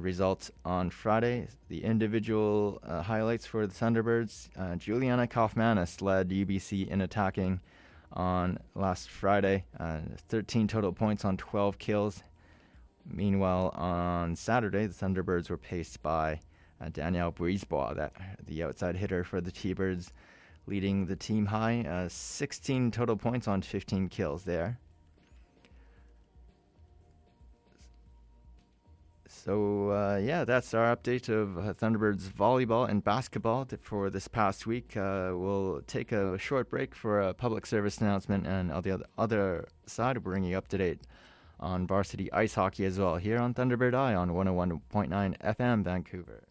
results 0.00 0.50
on 0.64 0.90
Friday. 0.90 1.48
The 1.68 1.84
individual 1.84 2.80
uh, 2.82 3.02
highlights 3.02 3.46
for 3.46 3.66
the 3.66 3.74
Thunderbirds 3.74 4.48
uh, 4.58 4.76
Juliana 4.76 5.26
Kaufmanis 5.26 6.02
led 6.02 6.30
UBC 6.30 6.88
in 6.88 7.00
attacking 7.00 7.60
on 8.12 8.58
last 8.74 9.08
Friday, 9.08 9.64
uh, 9.78 10.00
13 10.28 10.66
total 10.68 10.92
points 10.92 11.24
on 11.24 11.36
12 11.36 11.78
kills. 11.78 12.22
Meanwhile, 13.06 13.70
on 13.74 14.36
Saturday, 14.36 14.86
the 14.86 14.94
Thunderbirds 14.94 15.48
were 15.48 15.56
paced 15.56 16.02
by 16.02 16.40
uh, 16.80 16.88
Danielle 16.92 17.32
Brisebois, 17.32 17.94
that 17.96 18.12
the 18.46 18.62
outside 18.62 18.96
hitter 18.96 19.24
for 19.24 19.40
the 19.40 19.50
T-Birds, 19.50 20.12
leading 20.66 21.06
the 21.06 21.16
team 21.16 21.46
high, 21.46 21.82
uh, 21.82 22.08
16 22.08 22.90
total 22.90 23.16
points 23.16 23.48
on 23.48 23.62
15 23.62 24.08
kills 24.08 24.44
there. 24.44 24.78
So 29.44 29.90
uh, 29.90 30.20
yeah, 30.22 30.44
that's 30.44 30.74
our 30.74 30.94
update 30.94 31.30
of 31.30 31.56
uh, 31.56 31.72
Thunderbirds 31.72 32.28
volleyball 32.30 32.86
and 32.86 33.02
basketball 33.02 33.66
for 33.80 34.10
this 34.10 34.28
past 34.28 34.66
week. 34.66 34.98
Uh, 34.98 35.32
we'll 35.32 35.80
take 35.86 36.12
a 36.12 36.36
short 36.36 36.68
break 36.68 36.94
for 36.94 37.22
a 37.22 37.32
public 37.32 37.64
service 37.64 37.98
announcement, 37.98 38.46
and 38.46 38.70
on 38.70 38.82
the 38.82 39.02
other 39.16 39.66
side, 39.86 40.18
we'll 40.18 40.32
bring 40.32 40.44
you 40.44 40.58
up 40.58 40.68
to 40.68 40.76
date 40.76 41.00
on 41.58 41.86
varsity 41.86 42.30
ice 42.32 42.54
hockey 42.54 42.84
as 42.84 42.98
well 42.98 43.16
here 43.16 43.38
on 43.38 43.54
Thunderbird 43.54 43.94
Eye 43.94 44.14
on 44.14 44.30
101.9 44.30 45.38
FM 45.38 45.84
Vancouver. 45.84 46.42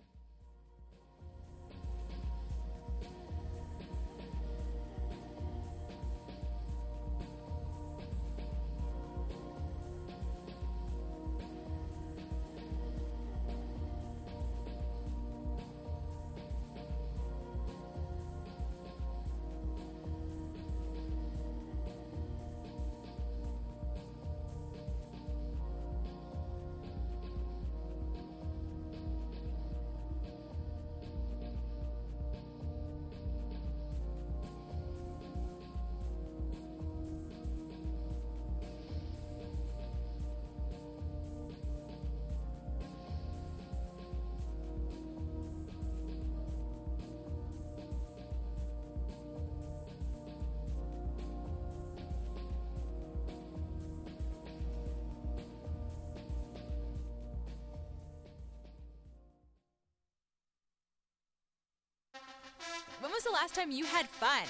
When 63.00 63.12
was 63.14 63.24
the 63.24 63.32
last 63.32 63.56
time 63.56 63.72
you 63.72 63.86
had 63.86 64.10
fun? 64.10 64.44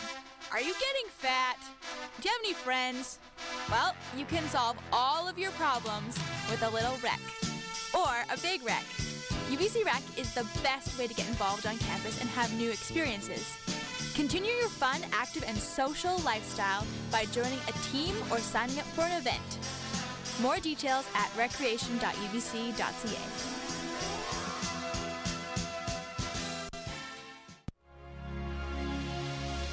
Are 0.52 0.60
you 0.60 0.74
getting 0.74 1.08
fat? 1.10 1.58
Do 2.20 2.28
you 2.28 2.32
have 2.32 2.42
any 2.44 2.54
friends? 2.54 3.20
Well, 3.70 3.94
you 4.18 4.26
can 4.26 4.44
solve 4.50 4.76
all 4.92 5.28
of 5.28 5.38
your 5.38 5.52
problems 5.52 6.18
with 6.50 6.64
a 6.64 6.70
little 6.70 6.98
rec 7.04 7.20
or 7.94 8.10
a 8.34 8.38
big 8.42 8.66
rec. 8.66 8.84
UBC 9.52 9.86
Rec 9.86 10.02
is 10.18 10.34
the 10.34 10.48
best 10.64 10.98
way 10.98 11.06
to 11.06 11.14
get 11.14 11.28
involved 11.28 11.68
on 11.68 11.78
campus 11.78 12.20
and 12.22 12.30
have 12.32 12.52
new 12.56 12.72
experiences. 12.72 13.56
Continue 14.16 14.52
your 14.52 14.70
fun, 14.70 15.02
active, 15.12 15.44
and 15.48 15.58
social 15.58 16.18
lifestyle 16.20 16.86
by 17.12 17.26
joining 17.26 17.60
a 17.68 17.72
team 17.92 18.16
or 18.32 18.40
signing 18.40 18.80
up 18.80 18.86
for 18.88 19.02
an 19.02 19.18
event. 19.18 19.60
More 20.42 20.58
details 20.58 21.06
at 21.14 21.32
recreation.ubc.ca. 21.38 23.59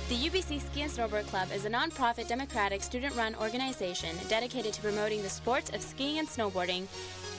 The 0.09 0.14
UBC 0.14 0.61
Ski 0.61 0.83
and 0.83 0.90
Snowboard 0.90 1.27
Club 1.27 1.49
is 1.53 1.64
a 1.64 1.69
non-profit 1.69 2.29
democratic 2.29 2.81
student-run 2.81 3.35
organization 3.35 4.14
dedicated 4.29 4.73
to 4.75 4.81
promoting 4.81 5.21
the 5.21 5.29
sports 5.29 5.71
of 5.71 5.83
skiing 5.83 6.21
and 6.21 6.29
snowboarding 6.29 6.87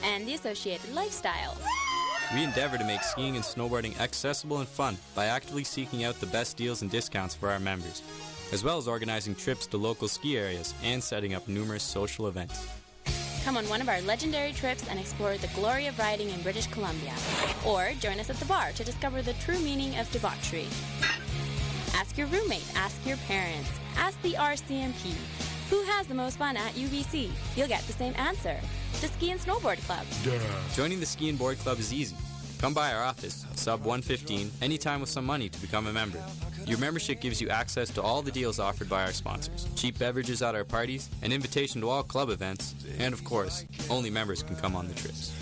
and 0.04 0.28
the 0.28 0.34
associated 0.34 0.92
lifestyle. 0.92 1.56
We 2.34 2.44
endeavor 2.44 2.76
to 2.76 2.84
make 2.84 3.02
skiing 3.02 3.36
and 3.36 3.44
snowboarding 3.44 3.98
accessible 3.98 4.58
and 4.58 4.68
fun 4.68 4.98
by 5.14 5.24
actively 5.26 5.64
seeking 5.64 6.04
out 6.04 6.20
the 6.20 6.26
best 6.26 6.58
deals 6.58 6.82
and 6.82 6.90
discounts 6.90 7.34
for 7.34 7.48
our 7.48 7.58
members, 7.58 8.02
as 8.52 8.62
well 8.62 8.76
as 8.76 8.86
organizing 8.86 9.34
trips 9.34 9.66
to 9.68 9.78
local 9.78 10.06
ski 10.06 10.36
areas 10.36 10.74
and 10.84 11.02
setting 11.02 11.32
up 11.32 11.48
numerous 11.48 11.82
social 11.82 12.28
events. 12.28 12.68
Come 13.46 13.56
on 13.56 13.66
one 13.70 13.80
of 13.80 13.88
our 13.88 14.02
legendary 14.02 14.52
trips 14.52 14.86
and 14.90 15.00
explore 15.00 15.38
the 15.38 15.48
glory 15.54 15.86
of 15.86 15.98
riding 15.98 16.28
in 16.28 16.42
British 16.42 16.66
Columbia. 16.66 17.14
Or 17.66 17.92
join 17.98 18.20
us 18.20 18.28
at 18.28 18.36
the 18.36 18.44
bar 18.44 18.72
to 18.72 18.84
discover 18.84 19.22
the 19.22 19.32
true 19.44 19.58
meaning 19.60 19.96
of 19.96 20.12
debauchery. 20.12 20.66
Ask 21.94 22.16
your 22.16 22.26
roommate, 22.28 22.64
ask 22.76 22.96
your 23.06 23.16
parents, 23.28 23.70
ask 23.96 24.20
the 24.22 24.32
RCMP. 24.34 25.14
Who 25.70 25.82
has 25.82 26.06
the 26.06 26.14
most 26.14 26.38
fun 26.38 26.56
at 26.56 26.72
UBC? 26.72 27.30
You'll 27.56 27.68
get 27.68 27.82
the 27.82 27.92
same 27.92 28.14
answer. 28.16 28.56
The 29.00 29.08
Ski 29.08 29.30
and 29.30 29.40
Snowboard 29.40 29.78
Club. 29.86 30.06
Joining 30.74 31.00
the 31.00 31.06
Ski 31.06 31.28
and 31.28 31.38
Board 31.38 31.58
Club 31.58 31.78
is 31.78 31.92
easy. 31.92 32.16
Come 32.58 32.74
by 32.74 32.92
our 32.92 33.04
office, 33.04 33.46
sub 33.54 33.80
115, 33.80 34.50
anytime 34.62 35.00
with 35.00 35.08
some 35.08 35.24
money 35.24 35.48
to 35.48 35.60
become 35.60 35.86
a 35.86 35.92
member. 35.92 36.20
Your 36.66 36.78
membership 36.78 37.20
gives 37.20 37.40
you 37.40 37.48
access 37.50 37.88
to 37.90 38.02
all 38.02 38.20
the 38.20 38.32
deals 38.32 38.58
offered 38.58 38.88
by 38.88 39.04
our 39.04 39.12
sponsors, 39.12 39.68
cheap 39.76 39.96
beverages 39.98 40.42
at 40.42 40.56
our 40.56 40.64
parties, 40.64 41.08
an 41.22 41.30
invitation 41.30 41.80
to 41.82 41.88
all 41.88 42.02
club 42.02 42.30
events, 42.30 42.74
and 42.98 43.14
of 43.14 43.22
course, 43.22 43.64
only 43.88 44.10
members 44.10 44.42
can 44.42 44.56
come 44.56 44.74
on 44.74 44.88
the 44.88 44.94
trips. 44.94 45.32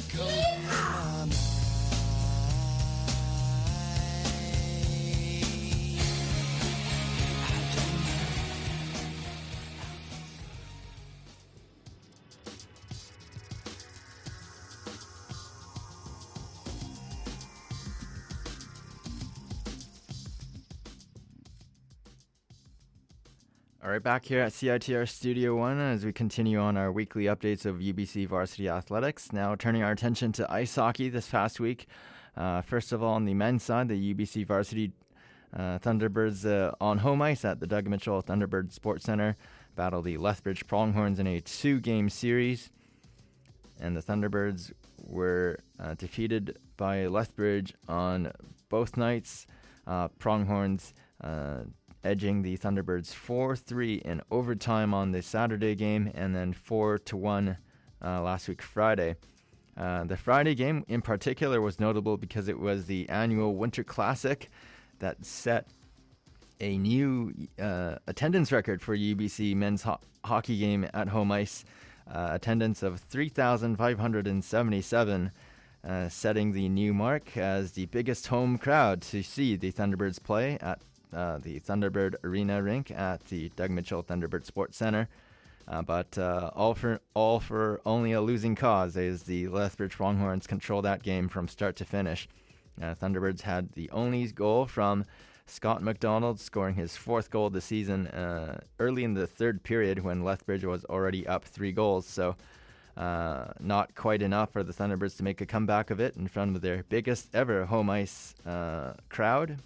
Back 24.06 24.24
here 24.24 24.38
at 24.38 24.52
CITR 24.52 25.08
Studio 25.08 25.56
One 25.56 25.80
as 25.80 26.04
we 26.04 26.12
continue 26.12 26.60
on 26.60 26.76
our 26.76 26.92
weekly 26.92 27.24
updates 27.24 27.66
of 27.66 27.78
UBC 27.78 28.28
varsity 28.28 28.68
athletics. 28.68 29.32
Now, 29.32 29.56
turning 29.56 29.82
our 29.82 29.90
attention 29.90 30.30
to 30.34 30.48
ice 30.48 30.76
hockey 30.76 31.08
this 31.08 31.28
past 31.28 31.58
week. 31.58 31.88
Uh, 32.36 32.62
first 32.62 32.92
of 32.92 33.02
all, 33.02 33.14
on 33.14 33.24
the 33.24 33.34
men's 33.34 33.64
side, 33.64 33.88
the 33.88 34.14
UBC 34.14 34.46
varsity 34.46 34.92
uh, 35.52 35.80
Thunderbirds 35.80 36.46
uh, 36.46 36.70
on 36.80 36.98
home 36.98 37.20
ice 37.20 37.44
at 37.44 37.58
the 37.58 37.66
Doug 37.66 37.88
Mitchell 37.88 38.22
Thunderbird 38.22 38.70
Sports 38.70 39.06
Center 39.06 39.36
battled 39.74 40.04
the 40.04 40.18
Lethbridge 40.18 40.68
Pronghorns 40.68 41.18
in 41.18 41.26
a 41.26 41.40
two 41.40 41.80
game 41.80 42.08
series. 42.08 42.70
And 43.80 43.96
the 43.96 44.02
Thunderbirds 44.02 44.70
were 45.02 45.58
uh, 45.80 45.94
defeated 45.94 46.58
by 46.76 47.06
Lethbridge 47.06 47.74
on 47.88 48.30
both 48.68 48.96
nights. 48.96 49.48
Uh, 49.84 50.06
Pronghorns 50.20 50.94
uh, 51.24 51.62
edging 52.06 52.42
the 52.42 52.56
Thunderbirds 52.56 53.12
4 53.12 53.56
3 53.56 53.96
in 53.96 54.22
overtime 54.30 54.94
on 54.94 55.10
the 55.10 55.20
Saturday 55.20 55.74
game, 55.74 56.12
and 56.14 56.34
then 56.34 56.52
4 56.52 57.00
1 57.10 57.56
uh, 58.02 58.22
last 58.22 58.48
week, 58.48 58.62
Friday. 58.62 59.16
Uh, 59.76 60.04
the 60.04 60.16
Friday 60.16 60.54
game 60.54 60.84
in 60.88 61.02
particular 61.02 61.60
was 61.60 61.78
notable 61.78 62.16
because 62.16 62.48
it 62.48 62.58
was 62.58 62.86
the 62.86 63.06
annual 63.10 63.56
Winter 63.56 63.84
Classic 63.84 64.48
that 65.00 65.22
set 65.24 65.66
a 66.60 66.78
new 66.78 67.34
uh, 67.60 67.96
attendance 68.06 68.52
record 68.52 68.80
for 68.80 68.96
UBC 68.96 69.54
men's 69.54 69.82
ho- 69.82 70.00
hockey 70.24 70.58
game 70.58 70.88
at 70.94 71.08
home 71.08 71.30
ice. 71.30 71.66
Uh, 72.10 72.28
attendance 72.30 72.82
of 72.84 73.00
3,577, 73.00 75.30
uh, 75.86 76.08
setting 76.08 76.52
the 76.52 76.68
new 76.68 76.94
mark 76.94 77.36
as 77.36 77.72
the 77.72 77.86
biggest 77.86 78.28
home 78.28 78.56
crowd 78.56 79.02
to 79.02 79.20
see 79.22 79.56
the 79.56 79.72
Thunderbirds 79.72 80.22
play 80.22 80.56
at 80.60 80.80
uh, 81.12 81.38
the 81.38 81.60
Thunderbird 81.60 82.14
Arena 82.24 82.62
rink 82.62 82.90
at 82.90 83.24
the 83.26 83.50
Doug 83.56 83.70
Mitchell 83.70 84.02
Thunderbird 84.02 84.44
Sports 84.44 84.76
Center. 84.76 85.08
Uh, 85.68 85.82
but 85.82 86.16
uh, 86.16 86.50
all 86.54 86.74
for 86.74 87.00
all 87.14 87.40
for 87.40 87.80
only 87.84 88.12
a 88.12 88.20
losing 88.20 88.54
cause, 88.54 88.96
as 88.96 89.24
the 89.24 89.48
Lethbridge 89.48 89.96
Pronghorns 89.96 90.46
control 90.46 90.80
that 90.82 91.02
game 91.02 91.28
from 91.28 91.48
start 91.48 91.74
to 91.76 91.84
finish. 91.84 92.28
Uh, 92.80 92.94
Thunderbirds 92.94 93.40
had 93.40 93.72
the 93.72 93.90
only 93.90 94.26
goal 94.28 94.66
from 94.66 95.04
Scott 95.46 95.82
McDonald, 95.82 96.38
scoring 96.38 96.76
his 96.76 96.96
fourth 96.96 97.30
goal 97.30 97.46
of 97.46 97.52
the 97.52 97.60
season 97.60 98.06
uh, 98.08 98.60
early 98.78 99.02
in 99.02 99.14
the 99.14 99.26
third 99.26 99.62
period 99.64 100.04
when 100.04 100.22
Lethbridge 100.22 100.64
was 100.64 100.84
already 100.84 101.26
up 101.26 101.44
three 101.44 101.72
goals. 101.72 102.06
So. 102.06 102.36
Uh, 102.96 103.52
not 103.60 103.94
quite 103.94 104.22
enough 104.22 104.50
for 104.50 104.62
the 104.62 104.72
Thunderbirds 104.72 105.18
to 105.18 105.22
make 105.22 105.42
a 105.42 105.44
comeback 105.44 105.90
of 105.90 106.00
it 106.00 106.16
in 106.16 106.26
front 106.26 106.56
of 106.56 106.62
their 106.62 106.82
biggest 106.88 107.28
ever 107.34 107.66
home 107.66 107.90
ice 107.90 108.34
crowd. 109.10 109.58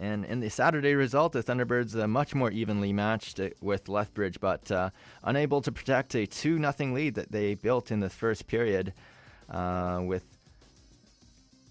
And 0.00 0.24
in 0.24 0.40
the 0.40 0.48
Saturday 0.48 0.94
result, 0.94 1.32
the 1.32 1.42
Thunderbirds 1.42 1.94
uh, 1.94 2.08
much 2.08 2.34
more 2.34 2.50
evenly 2.50 2.90
matched 2.90 3.38
uh, 3.38 3.50
with 3.60 3.86
Lethbridge, 3.86 4.40
but 4.40 4.70
uh, 4.72 4.88
unable 5.24 5.60
to 5.60 5.70
protect 5.70 6.14
a 6.14 6.24
2 6.24 6.58
0 6.58 6.94
lead 6.94 7.14
that 7.16 7.30
they 7.30 7.54
built 7.54 7.90
in 7.90 8.00
the 8.00 8.08
first 8.08 8.46
period 8.46 8.94
uh, 9.50 10.00
with 10.02 10.24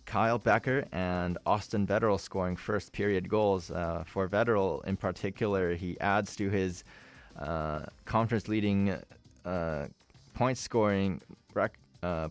Kyle 0.06 0.38
Becker 0.38 0.86
and 0.92 1.40
Austin 1.48 1.88
Vetterl 1.88 2.20
scoring 2.20 2.56
first 2.56 2.94
period 2.94 3.28
goals. 3.28 3.72
Uh, 3.72 4.04
for 4.06 4.30
Vetterl 4.30 4.86
in 4.86 4.96
particular, 4.96 5.74
he 5.74 6.00
adds 6.00 6.36
to 6.36 6.52
his 6.52 6.84
uh, 7.40 7.82
conference 8.06 8.48
leading 8.48 8.96
point 10.36 10.58
scoring 10.60 11.20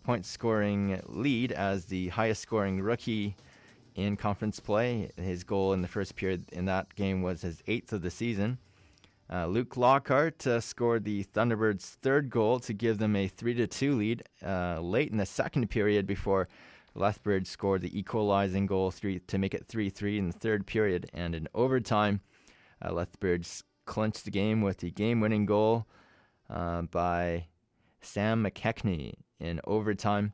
point 0.04 0.24
scoring 0.24 1.00
lead 1.06 1.50
as 1.50 1.86
the 1.86 2.08
highest 2.10 2.42
scoring 2.42 2.80
rookie 2.80 3.34
in 3.98 4.16
conference 4.16 4.60
play. 4.60 5.10
His 5.16 5.42
goal 5.42 5.72
in 5.72 5.82
the 5.82 5.88
first 5.88 6.14
period 6.14 6.44
in 6.52 6.66
that 6.66 6.94
game 6.94 7.20
was 7.20 7.42
his 7.42 7.62
eighth 7.66 7.92
of 7.92 8.02
the 8.02 8.10
season. 8.10 8.58
Uh, 9.30 9.46
Luke 9.46 9.76
Lockhart 9.76 10.46
uh, 10.46 10.60
scored 10.60 11.04
the 11.04 11.24
Thunderbirds' 11.24 11.96
third 12.00 12.30
goal 12.30 12.60
to 12.60 12.72
give 12.72 12.98
them 12.98 13.16
a 13.16 13.26
3 13.28 13.66
2 13.66 13.96
lead 13.96 14.22
uh, 14.46 14.80
late 14.80 15.10
in 15.10 15.18
the 15.18 15.26
second 15.26 15.68
period 15.68 16.06
before 16.06 16.48
Lethbridge 16.94 17.46
scored 17.46 17.82
the 17.82 17.98
equalizing 17.98 18.66
goal 18.66 18.90
three, 18.90 19.18
to 19.18 19.36
make 19.36 19.52
it 19.52 19.66
3 19.66 19.90
3 19.90 20.18
in 20.18 20.28
the 20.28 20.38
third 20.38 20.66
period. 20.66 21.10
And 21.12 21.34
in 21.34 21.48
overtime, 21.54 22.20
uh, 22.82 22.92
Lethbridge 22.92 23.62
clinched 23.84 24.24
the 24.24 24.30
game 24.30 24.62
with 24.62 24.78
the 24.78 24.92
game 24.92 25.20
winning 25.20 25.44
goal 25.44 25.86
uh, 26.48 26.82
by 26.82 27.46
Sam 28.00 28.44
McKechnie 28.44 29.14
in 29.40 29.60
overtime. 29.64 30.32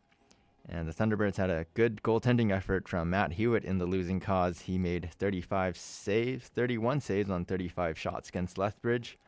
And 0.67 0.89
the 0.89 0.93
Thunderbirds 0.93 1.37
had 1.37 1.51
a 1.51 1.67
good 1.75 2.03
goaltending 2.03 2.51
effort 2.51 2.89
from 2.89 3.11
Matt 3.11 3.33
Hewitt 3.33 3.65
in 3.65 3.79
the 3.79 3.85
losing 3.85 4.19
cause. 4.19 4.63
He 4.63 4.79
made 4.79 5.11
35 5.13 5.77
saves, 5.77 6.49
31 6.49 7.01
saves 7.01 7.31
on 7.31 7.45
35 7.45 7.99
shots 7.99 8.31
against 8.31 8.57
Lethbridge. 8.57 9.19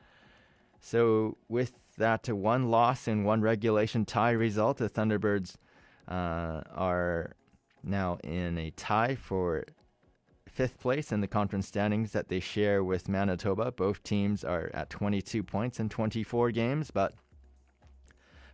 So, 0.81 1.37
with 1.49 1.75
that 1.99 2.29
one 2.29 2.71
loss 2.71 3.07
and 3.07 3.25
one 3.25 3.43
regulation 3.43 4.05
tie 4.05 4.31
result, 4.31 4.79
the 4.79 4.89
Thunderbirds 4.89 5.57
uh, 6.09 6.63
are 6.75 7.33
now 7.83 8.19
in 8.25 8.59
a 8.59 8.71
tie 8.71 9.15
for 9.15 9.65
fifth 10.49 10.79
place 10.81 11.13
in 11.13 11.21
the 11.21 11.29
conference 11.29 11.67
standings 11.67 12.13
that 12.13 12.29
they 12.29 12.41
share 12.41 12.83
with 12.83 13.09
Manitoba. 13.09 13.73
Both 13.73 14.03
teams 14.03 14.43
are 14.43 14.71
at 14.73 14.89
22 14.89 15.43
points 15.43 15.79
in 15.81 15.89
24 15.89 16.51
games, 16.51 16.91
but 16.91 17.15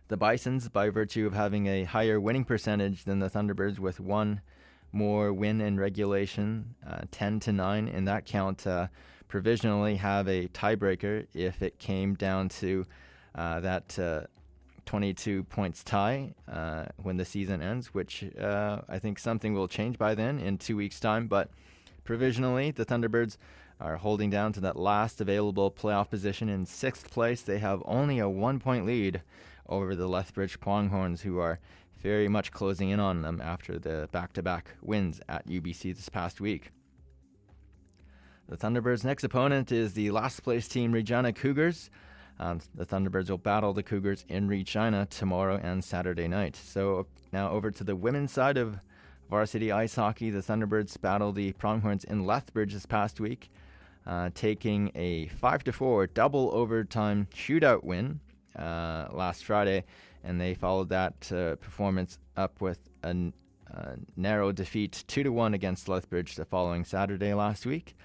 the 0.07 0.17
Bisons, 0.17 0.69
by 0.69 0.89
virtue 0.89 1.25
of 1.25 1.33
having 1.33 1.67
a 1.67 1.83
higher 1.83 2.19
winning 2.19 2.45
percentage 2.45 3.03
than 3.03 3.19
the 3.19 3.29
Thunderbirds, 3.29 3.79
with 3.79 3.99
one 3.99 4.41
more 4.91 5.33
win 5.33 5.61
in 5.61 5.79
regulation, 5.79 6.75
uh, 6.87 7.01
10 7.11 7.39
to 7.41 7.51
9 7.51 7.87
in 7.87 8.05
that 8.05 8.25
count, 8.25 8.67
uh, 8.67 8.87
provisionally 9.27 9.95
have 9.95 10.27
a 10.27 10.47
tiebreaker 10.49 11.25
if 11.33 11.63
it 11.63 11.79
came 11.79 12.13
down 12.13 12.49
to 12.49 12.85
uh, 13.33 13.59
that 13.59 13.97
uh, 13.97 14.21
22 14.85 15.43
points 15.45 15.83
tie 15.83 16.33
uh, 16.51 16.85
when 17.01 17.17
the 17.17 17.25
season 17.25 17.61
ends, 17.61 17.93
which 17.93 18.23
uh, 18.39 18.81
I 18.87 18.99
think 18.99 19.17
something 19.17 19.53
will 19.53 19.67
change 19.67 19.97
by 19.97 20.13
then 20.13 20.39
in 20.39 20.57
two 20.57 20.77
weeks' 20.77 20.99
time. 20.99 21.27
But 21.27 21.49
provisionally, 22.03 22.71
the 22.71 22.85
Thunderbirds 22.85 23.37
are 23.79 23.97
holding 23.97 24.29
down 24.29 24.53
to 24.53 24.59
that 24.61 24.75
last 24.75 25.19
available 25.19 25.71
playoff 25.71 26.09
position 26.09 26.47
in 26.49 26.65
sixth 26.65 27.11
place. 27.11 27.41
They 27.41 27.59
have 27.59 27.81
only 27.85 28.19
a 28.19 28.29
one 28.29 28.59
point 28.59 28.85
lead 28.85 29.21
over 29.67 29.95
the 29.95 30.07
Lethbridge 30.07 30.59
Pronghorns, 30.59 31.21
who 31.21 31.39
are 31.39 31.59
very 32.01 32.27
much 32.27 32.51
closing 32.51 32.89
in 32.89 32.99
on 32.99 33.21
them 33.21 33.41
after 33.41 33.79
the 33.79 34.09
back 34.11 34.33
to 34.33 34.43
back 34.43 34.71
wins 34.81 35.21
at 35.29 35.47
UBC 35.47 35.95
this 35.95 36.09
past 36.09 36.41
week. 36.41 36.71
The 38.49 38.57
Thunderbirds' 38.57 39.05
next 39.05 39.23
opponent 39.23 39.71
is 39.71 39.93
the 39.93 40.11
last 40.11 40.41
place 40.41 40.67
team 40.67 40.91
Regina 40.91 41.31
Cougars. 41.31 41.89
Um, 42.39 42.59
the 42.75 42.85
Thunderbirds 42.85 43.29
will 43.29 43.37
battle 43.37 43.73
the 43.73 43.83
Cougars 43.83 44.25
in 44.27 44.49
Regina 44.49 45.05
tomorrow 45.05 45.59
and 45.63 45.83
Saturday 45.83 46.27
night. 46.27 46.57
So 46.57 47.07
now 47.31 47.49
over 47.51 47.71
to 47.71 47.83
the 47.83 47.95
women's 47.95 48.33
side 48.33 48.57
of 48.57 48.79
varsity 49.29 49.71
ice 49.71 49.95
hockey. 49.95 50.29
The 50.29 50.41
Thunderbirds 50.41 50.99
battled 50.99 51.35
the 51.35 51.53
Pronghorns 51.53 52.03
in 52.03 52.25
Lethbridge 52.25 52.73
this 52.73 52.85
past 52.85 53.21
week, 53.21 53.49
uh, 54.05 54.29
taking 54.35 54.91
a 54.93 55.27
5 55.27 55.63
to 55.63 55.71
4 55.71 56.07
double 56.07 56.49
overtime 56.53 57.27
shootout 57.33 57.83
win 57.83 58.19
uh, 58.57 59.07
last 59.11 59.45
Friday, 59.45 59.83
and 60.23 60.39
they 60.39 60.53
followed 60.53 60.89
that 60.89 61.31
uh, 61.31 61.55
performance 61.55 62.17
up 62.37 62.61
with 62.61 62.79
a 63.03 63.31
narrow 64.15 64.51
defeat 64.51 65.03
2 65.07 65.23
to 65.23 65.29
1 65.29 65.53
against 65.53 65.89
Lethbridge 65.89 66.35
the 66.35 66.45
following 66.45 66.85
Saturday 66.85 67.33
last 67.33 67.65
week. 67.65 67.95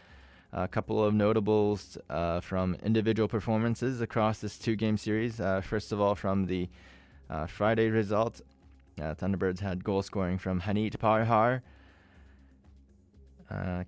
A 0.52 0.66
couple 0.66 1.04
of 1.04 1.12
notables 1.12 1.98
uh, 2.08 2.40
from 2.40 2.74
individual 2.82 3.28
performances 3.28 4.00
across 4.00 4.38
this 4.38 4.58
two 4.58 4.76
game 4.76 4.96
series. 4.96 5.40
Uh, 5.40 5.60
first 5.60 5.92
of 5.92 6.00
all, 6.00 6.14
from 6.14 6.46
the 6.46 6.68
uh, 7.28 7.46
Friday 7.46 7.90
result, 7.90 8.40
Thunderbirds 8.98 9.60
had 9.60 9.84
goal 9.84 10.02
scoring 10.02 10.38
from 10.38 10.62
Hanit 10.62 10.96
Parhar, 10.96 11.60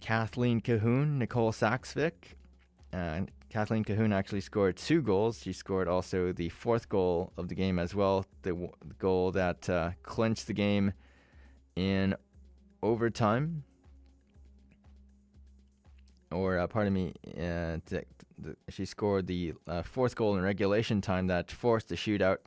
Kathleen 0.00 0.60
Cahoon, 0.60 1.18
Nicole 1.18 1.52
Saxvik. 1.52 2.36
And 2.92 3.30
Kathleen 3.50 3.84
Cahoon 3.84 4.12
actually 4.12 4.40
scored 4.40 4.76
two 4.76 5.02
goals. 5.02 5.40
She 5.42 5.52
scored 5.52 5.88
also 5.88 6.32
the 6.32 6.48
fourth 6.48 6.88
goal 6.88 7.32
of 7.36 7.48
the 7.48 7.54
game 7.54 7.78
as 7.78 7.94
well, 7.94 8.26
the, 8.42 8.50
w- 8.50 8.72
goal 8.98 9.32
that 9.32 9.68
uh, 9.68 9.90
clinched 10.02 10.46
the 10.46 10.52
game 10.52 10.92
in 11.76 12.14
overtime 12.82 13.64
or 16.32 16.58
uh, 16.58 16.66
pardon 16.66 16.92
me, 16.92 17.12
uh, 17.36 17.78
th- 17.86 18.04
th- 18.42 18.56
she 18.68 18.84
scored 18.84 19.26
the 19.26 19.54
uh, 19.66 19.82
fourth 19.82 20.14
goal 20.14 20.36
in 20.36 20.42
regulation 20.42 21.00
time 21.00 21.26
that 21.26 21.50
forced 21.50 21.88
the 21.88 21.96
shootout 21.96 22.38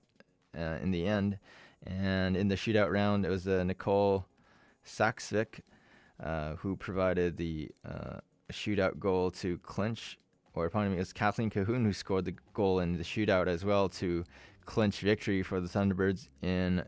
uh, 0.58 0.78
in 0.82 0.92
the 0.92 1.06
end. 1.06 1.38
And 1.86 2.38
in 2.38 2.48
the 2.48 2.56
shootout 2.56 2.92
round, 2.92 3.26
it 3.26 3.30
was 3.30 3.48
uh, 3.48 3.64
Nicole 3.64 4.26
Saxvik 4.86 5.60
uh, 6.24 6.56
who 6.56 6.78
provided 6.78 7.36
the 7.36 7.70
shootout 8.52 9.00
goal 9.00 9.32
to 9.32 9.58
clinch, 9.60 10.18
or 10.54 10.70
pardon 10.70 10.92
me, 10.92 10.98
it 10.98 11.02
was 11.02 11.14
Kathleen 11.14 11.50
Cahoon 11.50 11.86
who 11.86 11.94
scored 11.94 12.26
the 12.26 12.36
goal 12.54 12.80
in 12.80 12.98
the 12.98 13.04
shootout 13.04 13.48
as 13.48 13.66
well 13.66 13.90
to 13.90 14.24
clinch 14.66 15.00
victory 15.00 15.44
for 15.44 15.60
the 15.60 15.68
Thunderbirds 15.68 16.30
in 16.42 16.84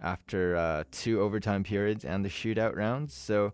after 0.00 0.84
two 0.90 1.20
overtime 1.20 1.64
periods 1.64 2.04
and 2.04 2.24
the 2.24 2.30
shootout 2.30 2.76
rounds. 2.76 3.14
So. 3.14 3.52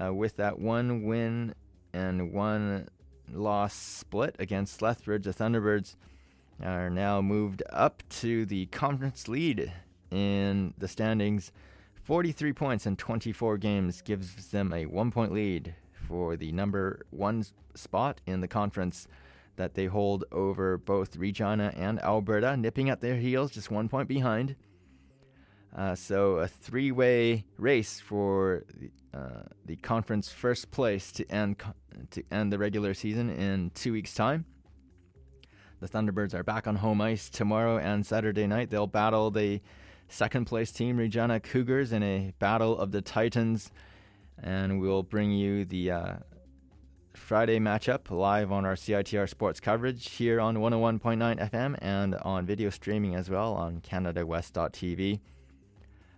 Uh, 0.00 0.14
with 0.14 0.36
that 0.36 0.58
one 0.58 1.02
win 1.02 1.54
and 1.92 2.32
one 2.32 2.88
loss 3.32 3.74
split 3.74 4.36
against 4.38 4.82
Lethbridge. 4.82 5.24
The 5.24 5.34
Thunderbirds 5.34 5.96
are 6.62 6.90
now 6.90 7.20
moved 7.20 7.62
up 7.70 8.02
to 8.08 8.46
the 8.46 8.66
conference 8.66 9.28
lead 9.28 9.72
in 10.10 10.74
the 10.78 10.88
standings. 10.88 11.52
43 12.04 12.52
points 12.52 12.86
in 12.86 12.96
24 12.96 13.58
games 13.58 14.02
gives 14.02 14.50
them 14.50 14.72
a 14.72 14.86
one 14.86 15.10
point 15.10 15.32
lead 15.32 15.74
for 16.10 16.36
the 16.36 16.50
number 16.50 17.06
one 17.10 17.44
spot 17.76 18.20
in 18.26 18.40
the 18.40 18.48
conference 18.48 19.06
that 19.54 19.74
they 19.74 19.86
hold 19.86 20.24
over 20.32 20.76
both 20.76 21.16
Regina 21.16 21.72
and 21.76 22.00
Alberta, 22.00 22.56
nipping 22.56 22.90
at 22.90 23.00
their 23.00 23.16
heels, 23.16 23.52
just 23.52 23.70
one 23.70 23.88
point 23.88 24.08
behind. 24.08 24.56
Uh, 25.76 25.94
so 25.94 26.38
a 26.38 26.48
three-way 26.48 27.44
race 27.56 28.00
for 28.00 28.64
uh, 29.14 29.42
the 29.66 29.76
conference 29.76 30.28
first 30.28 30.72
place 30.72 31.12
to 31.12 31.24
end 31.30 31.58
co- 31.58 31.74
to 32.10 32.24
end 32.32 32.52
the 32.52 32.58
regular 32.58 32.92
season 32.92 33.30
in 33.30 33.70
two 33.76 33.92
weeks' 33.92 34.14
time. 34.14 34.44
The 35.78 35.88
Thunderbirds 35.88 36.34
are 36.34 36.42
back 36.42 36.66
on 36.66 36.74
home 36.74 37.00
ice 37.00 37.30
tomorrow 37.30 37.78
and 37.78 38.04
Saturday 38.04 38.48
night. 38.48 38.68
They'll 38.68 38.88
battle 38.88 39.30
the 39.30 39.60
second 40.08 40.46
place 40.46 40.72
team, 40.72 40.96
Regina 40.96 41.38
Cougars, 41.38 41.92
in 41.92 42.02
a 42.02 42.32
battle 42.40 42.76
of 42.76 42.90
the 42.90 43.00
Titans, 43.00 43.70
and 44.42 44.80
we'll 44.80 45.02
bring 45.02 45.32
you 45.32 45.64
the 45.64 45.90
uh, 45.90 46.12
Friday 47.14 47.58
matchup 47.58 48.10
live 48.10 48.50
on 48.52 48.64
our 48.64 48.74
CITR 48.74 49.28
sports 49.28 49.60
coverage 49.60 50.08
here 50.10 50.40
on 50.40 50.56
101.9 50.56 51.50
FM 51.50 51.76
and 51.80 52.14
on 52.16 52.46
video 52.46 52.70
streaming 52.70 53.14
as 53.14 53.30
well 53.30 53.54
on 53.54 53.80
CanadaWest.tv. 53.80 55.20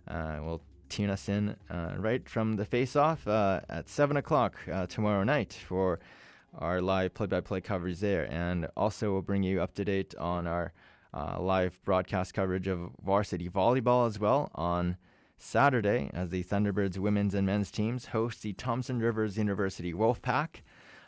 Uh, 0.07 0.39
we'll 0.41 0.61
tune 0.89 1.09
us 1.09 1.29
in 1.29 1.55
uh, 1.69 1.93
right 1.97 2.27
from 2.29 2.55
the 2.55 2.65
face 2.65 2.95
off 2.95 3.27
uh, 3.27 3.61
at 3.69 3.89
7 3.89 4.17
o'clock 4.17 4.55
uh, 4.71 4.85
tomorrow 4.85 5.23
night 5.23 5.53
for 5.53 5.99
our 6.55 6.81
live 6.81 7.13
play 7.13 7.25
by 7.25 7.41
play 7.41 7.61
coverage 7.61 7.99
there. 7.99 8.31
And 8.31 8.67
also, 8.77 9.11
we'll 9.11 9.21
bring 9.21 9.43
you 9.43 9.61
up 9.61 9.73
to 9.75 9.85
date 9.85 10.13
on 10.15 10.47
our 10.47 10.73
uh, 11.13 11.37
live 11.39 11.79
broadcast 11.83 12.33
coverage 12.33 12.67
of 12.67 12.91
varsity 13.03 13.49
volleyball 13.49 14.07
as 14.07 14.19
well 14.19 14.51
on 14.55 14.97
Saturday 15.43 16.09
as 16.13 16.29
the 16.29 16.43
Thunderbirds 16.43 16.97
women's 16.97 17.33
and 17.33 17.45
men's 17.45 17.69
teams 17.69 18.07
host 18.07 18.41
the 18.41 18.53
Thompson 18.53 18.99
Rivers 18.99 19.37
University 19.37 19.93
Wolfpack. 19.93 20.61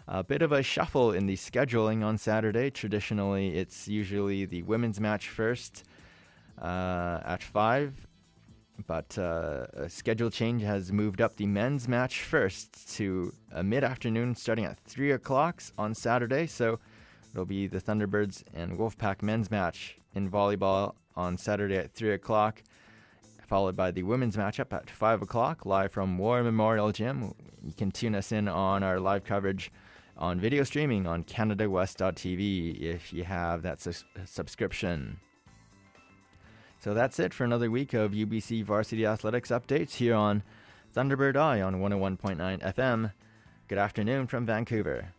A 0.08 0.24
bit 0.24 0.42
of 0.42 0.52
a 0.52 0.62
shuffle 0.62 1.12
in 1.12 1.26
the 1.26 1.36
scheduling 1.36 2.04
on 2.04 2.18
Saturday. 2.18 2.70
Traditionally, 2.70 3.58
it's 3.58 3.88
usually 3.88 4.46
the 4.46 4.62
women's 4.64 5.00
match 5.00 5.30
first 5.30 5.84
uh, 6.62 7.22
at 7.26 7.42
5 7.42 8.08
but 8.88 9.18
uh, 9.18 9.68
a 9.74 9.90
schedule 9.90 10.30
change 10.30 10.62
has 10.62 10.92
moved 10.92 11.22
up 11.22 11.38
the 11.38 11.46
men's 11.46 11.88
match 11.88 12.22
first 12.22 12.94
to 12.96 13.34
a 13.54 13.64
mid 13.64 13.84
afternoon 13.84 14.36
starting 14.36 14.66
at 14.66 14.78
3 14.80 15.12
o'clock 15.12 15.62
on 15.78 15.96
Saturday. 15.96 16.46
So 16.46 16.80
it'll 17.32 17.46
be 17.46 17.68
the 17.68 17.82
Thunderbirds 17.82 18.44
and 18.54 18.78
Wolfpack 18.78 19.22
men's 19.22 19.50
match 19.50 19.98
in 20.14 20.30
volleyball 20.30 20.96
on 21.16 21.38
Saturday 21.38 21.78
at 21.78 21.94
3 21.94 22.12
o'clock, 22.12 22.62
followed 23.46 23.76
by 23.76 23.92
the 23.92 24.04
women's 24.04 24.36
matchup 24.36 24.74
at 24.74 24.90
5 24.90 25.22
o'clock, 25.22 25.66
live 25.66 25.92
from 25.92 26.18
War 26.18 26.44
Memorial 26.44 26.92
Gym. 26.92 27.34
You 27.64 27.74
can 27.74 27.92
tune 27.92 28.16
us 28.16 28.32
in 28.32 28.48
on 28.48 28.84
our 28.84 29.00
live 29.00 29.24
coverage 29.24 29.72
on 30.18 30.40
video 30.40 30.64
streaming 30.64 31.06
on 31.06 31.24
CanadaWest.tv 31.24 32.82
if 32.82 33.14
you 33.14 33.24
have 33.24 33.62
that 33.64 33.82
su- 33.82 34.06
subscription. 34.26 35.20
So 36.80 36.94
that's 36.94 37.20
it 37.20 37.34
for 37.34 37.44
another 37.44 37.72
week 37.72 37.94
of 37.94 38.12
UBC 38.12 38.64
Varsity 38.64 39.06
Athletics 39.06 39.50
updates 39.50 39.94
here 39.96 40.16
on 40.16 40.44
Thunderbird 40.96 41.36
Eye 41.36 41.62
on 41.62 41.76
101.9 41.76 42.38
FM. 42.62 43.12
Good 43.68 43.78
afternoon 43.78 44.28
from 44.28 44.46
Vancouver. 44.46 45.15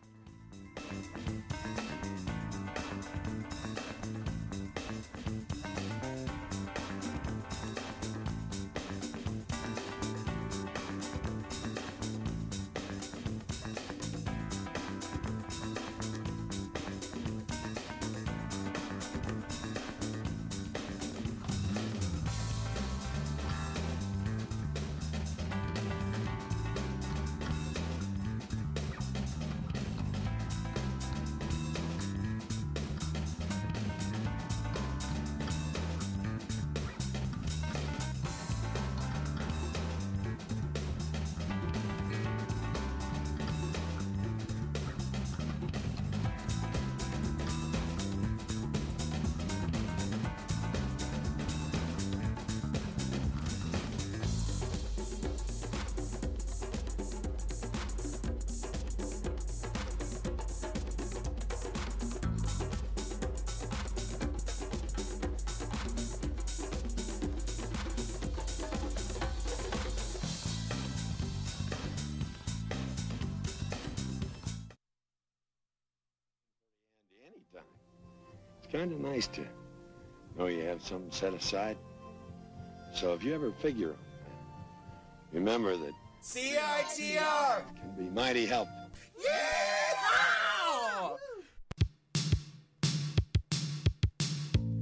It's 78.67 78.75
kind 78.75 78.91
of 78.91 78.99
nice 78.99 79.27
to 79.27 79.45
know 80.37 80.47
you 80.47 80.63
have 80.63 80.81
something 80.81 81.09
set 81.09 81.33
aside. 81.33 81.77
So 82.93 83.13
if 83.13 83.23
you 83.23 83.33
ever 83.33 83.53
figure, 83.53 83.95
remember 85.31 85.77
that 85.77 85.93
CITR 86.21 87.61
can 87.79 87.95
be 87.97 88.09
mighty 88.09 88.45
helpful. 88.45 88.75
Yeah! 89.23 89.53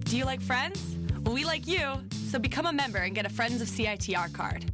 Do 0.05 0.17
you 0.17 0.25
like 0.25 0.41
friends? 0.41 0.95
Well, 1.23 1.35
we 1.35 1.45
like 1.45 1.67
you, 1.67 2.01
so 2.31 2.39
become 2.39 2.65
a 2.65 2.73
member 2.73 2.99
and 2.99 3.13
get 3.13 3.27
a 3.27 3.29
Friends 3.29 3.61
of 3.61 3.67
CITR 3.67 4.33
card. 4.33 4.65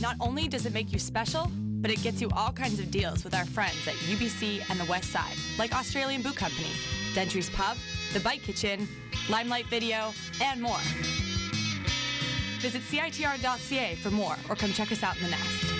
Not 0.00 0.14
only 0.20 0.46
does 0.46 0.66
it 0.66 0.72
make 0.72 0.92
you 0.92 1.00
special, 1.00 1.50
but 1.86 1.96
it 1.96 2.02
gets 2.02 2.20
you 2.20 2.28
all 2.30 2.50
kinds 2.50 2.80
of 2.80 2.90
deals 2.90 3.22
with 3.22 3.32
our 3.32 3.44
friends 3.44 3.86
at 3.86 3.94
UBC 3.94 4.60
and 4.68 4.80
the 4.80 4.84
West 4.86 5.12
Side, 5.12 5.36
like 5.56 5.72
Australian 5.72 6.20
Boot 6.20 6.34
Company, 6.34 6.72
Dentry's 7.14 7.48
Pub, 7.48 7.76
The 8.12 8.18
Bite 8.18 8.42
Kitchen, 8.42 8.88
Limelight 9.28 9.66
Video, 9.66 10.12
and 10.42 10.60
more. 10.60 10.80
Visit 12.58 12.82
CITR.ca 12.82 13.94
for 14.02 14.10
more 14.10 14.34
or 14.50 14.56
come 14.56 14.72
check 14.72 14.90
us 14.90 15.04
out 15.04 15.16
in 15.18 15.22
the 15.22 15.30
nest. 15.30 15.75